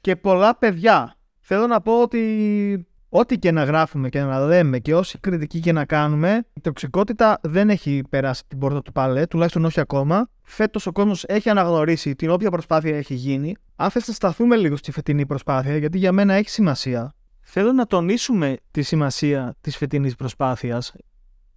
[0.00, 1.16] και πολλά παιδιά.
[1.40, 5.72] Θέλω να πω ότι ό,τι και να γράφουμε και να λέμε και όση κριτική και
[5.72, 10.28] να κάνουμε, η τοξικότητα δεν έχει περάσει την πόρτα του παλέ, τουλάχιστον όχι ακόμα.
[10.42, 13.56] Φέτος ο κόσμος έχει αναγνωρίσει την όποια προσπάθεια έχει γίνει.
[13.76, 17.86] Αν θες να σταθούμε λίγο στη φετινή προσπάθεια, γιατί για μένα έχει σημασία, θέλω να
[17.86, 20.94] τονίσουμε τη σημασία της φετινής προσπάθειας,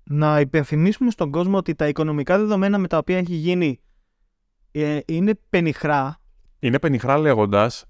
[0.04, 3.80] να υπενθυμίσουμε στον κόσμο ότι τα οικονομικά δεδομένα με τα οποία έχει γίνει
[4.72, 6.18] ε, είναι πενιχρά.
[6.60, 7.86] Είναι πενιχρά λέγοντας,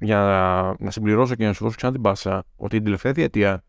[0.00, 3.64] για να, να συμπληρώσω και να σου δώσω ξανά την πάσα, ότι την τελευταία διετία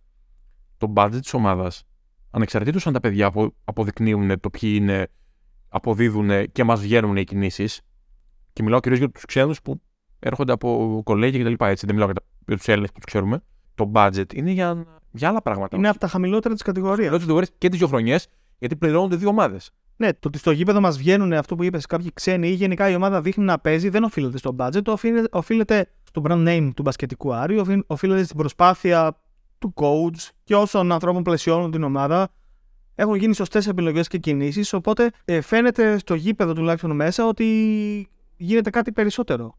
[0.78, 1.84] το budget της ομάδας,
[2.32, 5.08] ανεξαρτήτως αν τα παιδιά απο, αποδεικνύουν το ποιοι είναι,
[5.70, 7.82] αποδίδουν και μας βγαίνουν οι κινήσεις,
[8.54, 9.82] και μιλάω κυρίως για τους ξένους που
[10.20, 11.64] έρχονται από κολέγια κτλ.
[11.66, 13.42] Έτσι, δεν μιλάω για, τα- για τους Έλληνες που τους ξέρουμε.
[13.76, 15.78] Το budget είναι για, για άλλα πράγματα.
[15.78, 17.00] Είναι από τα χαμηλότερα της κατηγορίας.
[17.08, 18.18] Λέω τις κατηγορίες και τις δύο χρονιέ,
[18.60, 19.72] γιατί πληρώνονται δύο ομάδες.
[20.02, 22.96] Ναι, το ότι στο γήπεδο μας βγαίνουν αυτό που είπες κάποιοι ξένοι ή γενικά η
[22.96, 27.34] ομάδα δείχνει να παίζει δεν οφείλεται στο budget, οφείλεται, οφείλεται στο brand name του μπασκετικού
[27.34, 29.18] Άρη, οφείλ- οφείλεται στην προσπάθεια
[29.60, 32.30] του coach και όσων ανθρώπων πλαισιώνουν την ομάδα
[32.96, 34.74] έχουν γίνει σωστές επιλογές και κινήσεις.
[34.74, 37.46] Οπότε ε, φαίνεται στο γήπεδο τουλάχιστον μέσα ότι
[38.38, 39.56] γίνεται κάτι περισσότερο.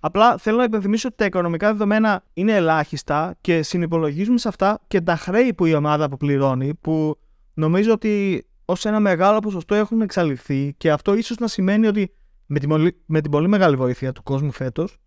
[0.00, 5.00] Απλά θέλω να υπενθυμίσω ότι τα οικονομικά δεδομένα είναι ελάχιστα και συνυπολογίζουμε σε αυτά και
[5.00, 7.18] τα χρέη που η ομάδα αποπληρώνει, που
[7.54, 12.14] νομίζω ότι ως ένα μεγάλο ποσοστό έχουν εξαλειφθεί και αυτό ίσως να σημαίνει ότι
[12.46, 14.98] με την, πολύ, με την πολύ μεγάλη βοήθεια του κόσμου φέτος,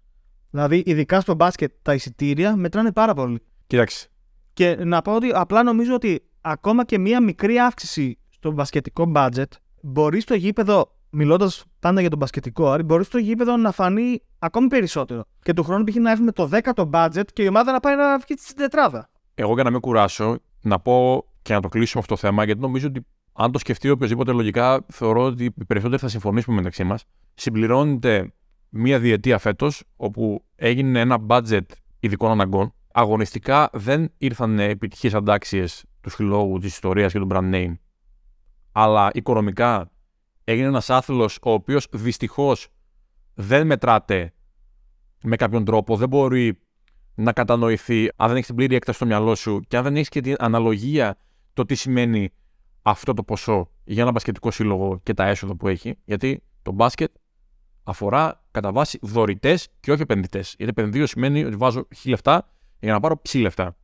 [0.50, 3.42] δηλαδή ειδικά στο μπάσκετ τα εισιτήρια μετράνε πάρα πολύ.
[3.68, 4.08] Κοίταξε.
[4.54, 9.44] Και να πω ότι απλά νομίζω ότι ακόμα και μία μικρή αύξηση στο μπασκετικό budget
[9.82, 14.68] μπορεί στο γήπεδο, μιλώντας πάντα για τον μπασκετικό άρι, μπορεί στο γήπεδο να φανεί ακόμη
[14.68, 15.24] περισσότερο.
[15.42, 15.96] Και του χρόνου π.χ.
[15.96, 19.10] να έχουμε το 10ο budget και η ομάδα να πάει να βγει στην τετράδα.
[19.36, 22.62] Εγώ για να μην κουράσω, να πω και να το κλείσουμε αυτό το θέμα, γιατί
[22.62, 23.06] νομίζω ότι
[23.42, 27.04] αν το σκεφτεί οποιοδήποτε λογικά, θεωρώ ότι οι περισσότεροι θα συμφωνήσουμε μεταξύ μας.
[27.34, 28.34] Συμπληρώνεται
[28.70, 31.66] μία διετία φέτος, όπου έγινε ένα budget
[32.00, 32.74] ειδικών αναγκών.
[32.94, 37.74] Αγωνιστικά δεν ήρθαν επιτυχίε αντάξιες του συλλόγου, της ιστορίας και του brand name.
[38.72, 39.92] Αλλά οικονομικά
[40.44, 42.68] έγινε ένας άθλος ο οποίος δυστυχώς
[43.34, 44.34] δεν μετράται
[45.24, 46.60] με κάποιον τρόπο, δεν μπορεί
[47.16, 50.10] να κατανοηθεί αν δεν έχεις την πλήρη έκταση στο μυαλό σου και αν δεν έχεις
[50.10, 51.18] και την αναλογία
[51.54, 52.30] το τι σημαίνει
[52.90, 55.96] αυτό το ποσό για ένα μπασκετικό σύλλογο και τα έσοδα που έχει.
[56.06, 57.12] Γιατί το μπάσκετ
[57.84, 60.56] αφορά κατά βάση δωρητές και όχι επενδυτές.
[60.58, 62.50] Γιατί επενδύω σημαίνει ότι βάζω χι λεφτά
[62.80, 63.78] για να πάρω ψι λεφτά.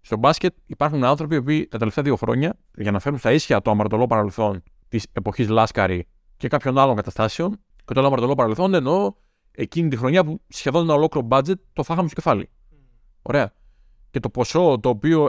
[0.00, 3.70] Στο μπάσκετ υπάρχουν άνθρωποι που τα τελευταία δύο χρόνια για να φέρουν στα ίσια το
[3.70, 7.60] αμαρτωλό παρελθόν της εποχής Λάσκαρη και κάποιων άλλων καταστάσεων.
[7.84, 9.12] Και το αμαρτωλό παρελθόν εννοώ
[9.50, 12.50] εκείνη τη χρονιά που σχεδόν ένα ολόκληρο budget το φάγαμε στο κεφάλι.
[13.22, 13.52] Ωραία.
[14.10, 15.28] Και το ποσό το οποίο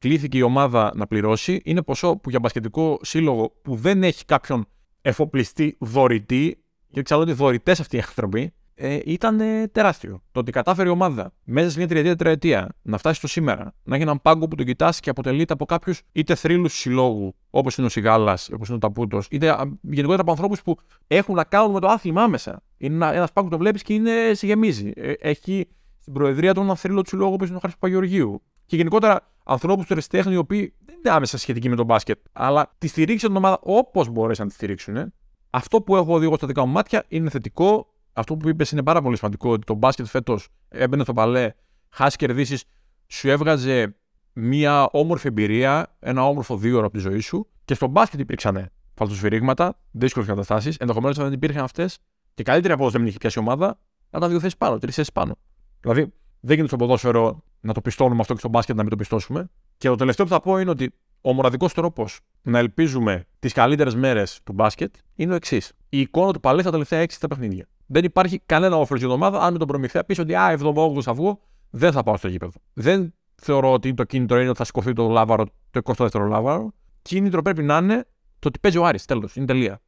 [0.00, 4.66] κλήθηκε η ομάδα να πληρώσει είναι ποσό που για μπασκετικό σύλλογο που δεν έχει κάποιον
[5.02, 10.22] εφοπλιστή δωρητή, γιατί ξέρω ότι δωρητές αυτοί οι άνθρωποι, ε, ήταν ε, τεράστιο.
[10.32, 13.94] Το ότι κατάφερε η ομάδα μέσα σε μια τριετία, τετραετία να φτάσει στο σήμερα, να
[13.94, 17.86] έχει έναν πάγκο που τον κοιτάς και αποτελείται από κάποιους είτε θρύλους συλλόγου, όπως είναι
[17.86, 21.80] ο Σιγάλας, όπως είναι ο Ταπούτος, είτε γενικότερα από ανθρώπους που έχουν να κάνουν με
[21.80, 22.62] το άθλημα άμεσα.
[22.76, 24.92] Είναι ένα πάγκος που το βλέπεις και είναι, σε γεμίζει.
[24.94, 25.68] Ε, έχει
[26.00, 28.42] στην προεδρία του έναν θρύλο του συλλόγου όπως είναι ο Χάρης Παγιοργίου.
[28.66, 32.74] Και γενικότερα ανθρώπους του ερασιτέχνη οι οποίοι δεν είναι άμεσα σχετικοί με τον μπάσκετ, αλλά
[32.78, 34.96] τη στηρίξαν την ομάδα όπως μπορέσαν να τη στηρίξουν.
[34.96, 35.12] Ε.
[35.50, 38.82] Αυτό που έχω δει εγώ στα δικά μου μάτια είναι θετικό αυτό που είπες είναι
[38.82, 39.50] πάρα πολύ σημαντικό.
[39.50, 41.52] Ότι το μπάσκετ φέτος έμπαινε στο παλέ,
[41.88, 42.64] χάσεις κερδίσεις,
[43.06, 43.96] σου έβγαζε
[44.32, 47.46] μια όμορφη εμπειρία, ένα όμορφο δύο ώρα από τη ζωή σου.
[47.64, 50.76] Και στο μπάσκετ υπήρξαν φαλτοσφυρίγματα, δύσκολες καταστάσεις.
[50.76, 51.98] Ενδεχομένως αν δεν υπήρχαν αυτές
[52.34, 53.66] και καλύτερη απόδοση δεν είχε πιάσει η ομάδα,
[54.10, 55.38] να ήταν δύο θέσεις πάνω, τρεις θέσεις πάνω.
[55.80, 56.00] Δηλαδή
[56.40, 59.50] δεν γίνεται στο ποδόσφαιρο να το πιστώνουμε αυτό και στο μπάσκετ να μην το πιστώσουμε.
[59.76, 63.94] Και το τελευταίο που θα πω είναι ότι ο μοναδικός τρόπος να ελπίζουμε τις καλύτερες
[63.94, 65.72] μέρες του μπάσκετ είναι ο εξής.
[65.88, 67.68] Η εικόνα του παλέ στα τελευταία 6 στα παιχνίδια.
[67.86, 71.02] Δεν υπάρχει κανένα όφελο για την ομάδα αν με τον προμηθεία πεις ότι Α, 7ο
[71.02, 72.52] θα βγω, δεν θα πάω στο γήπεδο.
[72.72, 76.72] Δεν θεωρώ ότι το κίνητρο είναι ότι θα σηκωθεί το λάβαρο, το 22ο λάβαρο.
[77.02, 78.06] Κίνητρο πρέπει να είναι
[78.38, 79.04] το ότι παίζει ο Άρης.
[79.04, 79.36] Τέλος.
[79.36, 79.80] Είναι τελεία.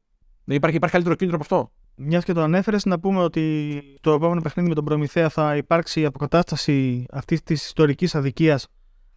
[0.45, 1.73] Δεν υπάρχει, υπάρχει καλύτερο κίνητρο από αυτό.
[1.95, 6.01] Μιας και το ανέφερες, να πούμε ότι το επόμενο παιχνίδι με τον Προμηθέα θα υπάρξει
[6.01, 8.67] η αποκατάσταση αυτής της ιστορικής αδικίας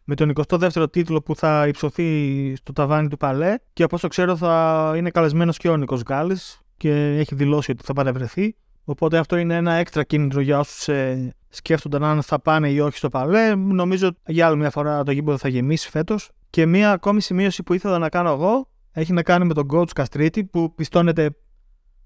[0.03, 3.55] με τον 22ο τίτλο που θα υψωθεί στο ταβάνι του Παλέ.
[3.73, 7.83] Και όπω το ξέρω, θα είναι καλεσμένος και ο Νικό Γκάλης και έχει δηλώσει ότι
[7.83, 8.55] θα παρευρεθεί.
[8.83, 12.97] Οπότε αυτό είναι ένα έξτρα κίνητρο για όσους ε, σκέφτονταν αν θα πάνε ή όχι
[12.97, 13.55] στο Παλέ.
[13.55, 16.29] Νομίζω για άλλη μια φορά το γήπεδο θα γεμίσει φέτος.
[16.49, 19.89] Και μια ακόμη σημείωση που ήθελα να κάνω εγώ έχει να κάνει με τον coach
[19.95, 21.29] Καστρίτη που πιστώνεται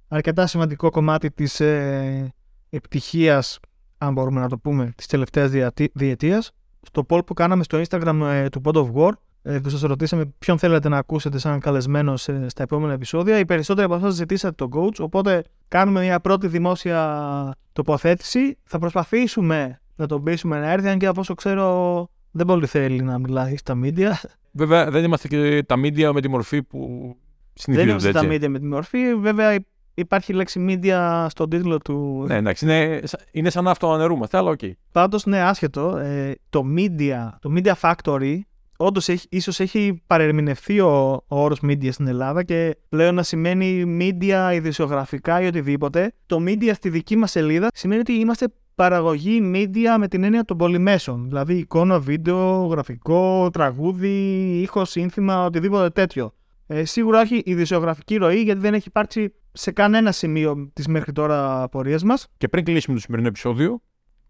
[0.09, 2.33] αρκετά σημαντικό κομμάτι της ε,
[2.69, 3.59] επιτυχίας,
[3.97, 5.51] αν μπορούμε να το πούμε, της τελευταίας
[5.93, 6.51] διετίας.
[6.81, 10.33] Στο poll που κάναμε στο Instagram ε, του Pod of War, ε, που σας ρωτήσαμε
[10.39, 14.69] ποιον θέλετε να ακούσετε σαν καλεσμένος στα επόμενα επεισόδια, οι περισσότεροι από εσάς ζητήσατε τον
[14.73, 18.57] coach, οπότε κάνουμε μια πρώτη δημόσια τοποθέτηση.
[18.63, 23.01] Θα προσπαθήσουμε να τον πείσουμε να έρθει, αν και από όσο ξέρω δεν πολύ θέλει
[23.01, 24.11] να μιλάει στα media.
[24.51, 27.15] Βέβαια δεν είμαστε και τα media με τη μορφή που
[27.53, 29.15] συνηθίζονται Δεν είμαστε τα media με τη μορφή.
[29.15, 29.59] Βέβαια
[29.99, 32.25] υπάρχει λέξη media στον τίτλο του.
[32.27, 34.59] Ναι, εντάξει, είναι, είναι σαν να αυτοαναιρούμαστε, αλλά OK.
[34.61, 34.71] Okay.
[34.91, 35.97] Πάντως, ναι, άσχετο.
[35.97, 38.39] Ε, το media, το media factory,
[38.77, 44.51] όντως ίσως έχει παρερμηνευθεί ο, ο όρος media στην Ελλάδα και πλέον να σημαίνει media
[44.53, 46.13] ειδησιογραφικά ή οτιδήποτε.
[46.25, 50.57] Το media στη δική μας σελίδα σημαίνει ότι είμαστε παραγωγή media με την έννοια των
[50.57, 51.25] πολυμέσων.
[51.27, 56.33] Δηλαδή εικόνα, βίντεο, γραφικό, τραγούδι, ήχος, σύνθημα, οτιδήποτε τέτοιο.
[56.67, 61.69] Ε, σίγουρα όχι ειδησιογραφική ροή γιατί δεν έχει υπάρξει σε κανένα σημείο της μέχρι τώρα
[61.69, 62.27] πορείας μας.
[62.37, 63.81] Και πριν κλείσουμε το σημερινό επεισόδιο,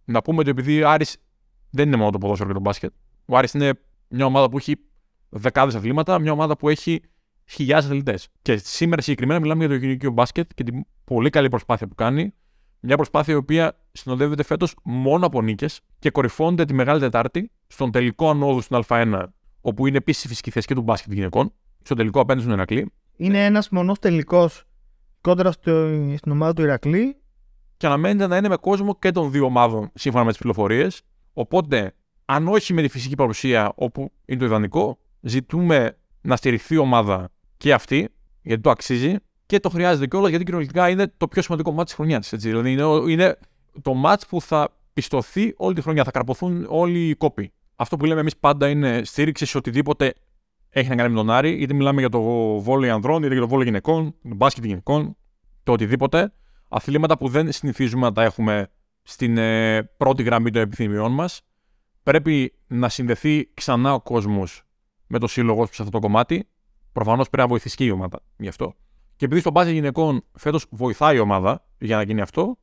[0.05, 1.17] να πούμε ότι επειδή ο Άρης
[1.69, 2.93] δεν είναι μόνο το ποδόσφαιρο και το μπάσκετ.
[3.25, 3.73] Ο Άρης είναι
[4.07, 4.75] μια ομάδα που έχει
[5.29, 7.01] δεκάδες αθλήματα, μια ομάδα που έχει
[7.45, 8.27] χιλιάδες αθλητές.
[8.41, 12.33] Και σήμερα συγκεκριμένα μιλάμε για το γυναικείο μπάσκετ και την πολύ καλή προσπάθεια που κάνει.
[12.79, 17.91] Μια προσπάθεια η οποία συνοδεύεται φέτος μόνο από νίκες και κορυφώνεται τη Μεγάλη Τετάρτη στον
[17.91, 19.23] τελικό ανόδου στην Α1,
[19.61, 21.53] όπου είναι επίσης η φυσική θέση και του μπάσκετ γυναικών.
[21.83, 22.91] στο τελικό απέναντι στον Ηρακλή.
[23.17, 24.63] Είναι ένας μονός τελικός
[25.21, 27.15] κόντρα στο, στην ομάδα του Ηρακλή.
[27.77, 31.01] Και αναμένεται να είναι με κόσμο και των δύο ομάδων σύμφωνα με τις πληροφορίες.
[31.33, 31.93] Οπότε,
[32.25, 37.29] αν όχι με τη φυσική παρουσία, όπου είναι το ιδανικό, ζητούμε να στηριχθεί η ομάδα
[37.57, 38.09] και αυτή,
[38.41, 41.93] γιατί το αξίζει και το χρειάζεται κιόλας, γιατί κυριολεκτικά είναι το πιο σημαντικό μάτι της
[41.93, 42.29] χρονιάς.
[42.35, 43.37] Δηλαδή, είναι, είναι
[43.81, 47.51] το μάτς που θα πιστωθεί όλη τη χρονιά, θα καρποθούν όλοι οι κόποι.
[47.75, 50.13] Αυτό που λέμε εμείς πάντα είναι στήριξη σε οτιδήποτε
[50.69, 52.21] έχει να κάνει με τον Άρη, είτε μιλάμε για το
[52.59, 55.17] βόλεϊ ανδρών, είτε για το βόλεϊ γυναικών, το μπάσκετ γυναικών,
[55.63, 56.33] το οτιδήποτε.
[56.67, 58.67] Αθλήματα που δεν συνηθίζουμε να τα έχουμε
[59.03, 61.41] στην ε, πρώτη γραμμή των επιθυμιών μας.
[62.03, 64.63] Πρέπει να συνδεθεί ξανά ο κόσμος
[65.07, 66.49] με το σύλλογο σε αυτό το κομμάτι.
[66.91, 68.75] Προφανώς πρέπει να βοηθήσει και η ομάδα γι' αυτό.
[69.15, 72.57] Και επειδή στο μπάσκετ γυναικών φέτος βοηθάει η ομάδα για να γίνει αυτό,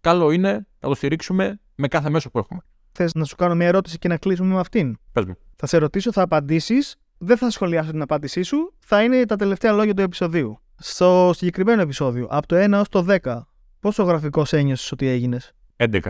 [0.00, 2.60] καλό είναι να το στηρίξουμε με κάθε μέσο που έχουμε.
[2.92, 5.34] Θες να σου κάνω μια ερώτηση και να κλείσουμε με αυτήν; Πες μου.
[5.56, 6.96] Θα σε ρωτήσω, θα απαντήσεις.
[7.24, 8.74] Δεν θα σχολιάσω την απάντησή σου.
[8.78, 10.58] Θα είναι τα τελευταία λόγια του επεισοδίου.
[10.78, 13.46] Στο συγκεκριμένο επεισόδιο, από το 1 έως το 10,
[13.80, 16.00] πόσο γραφικός ένιωσε ότι έγινες; 11.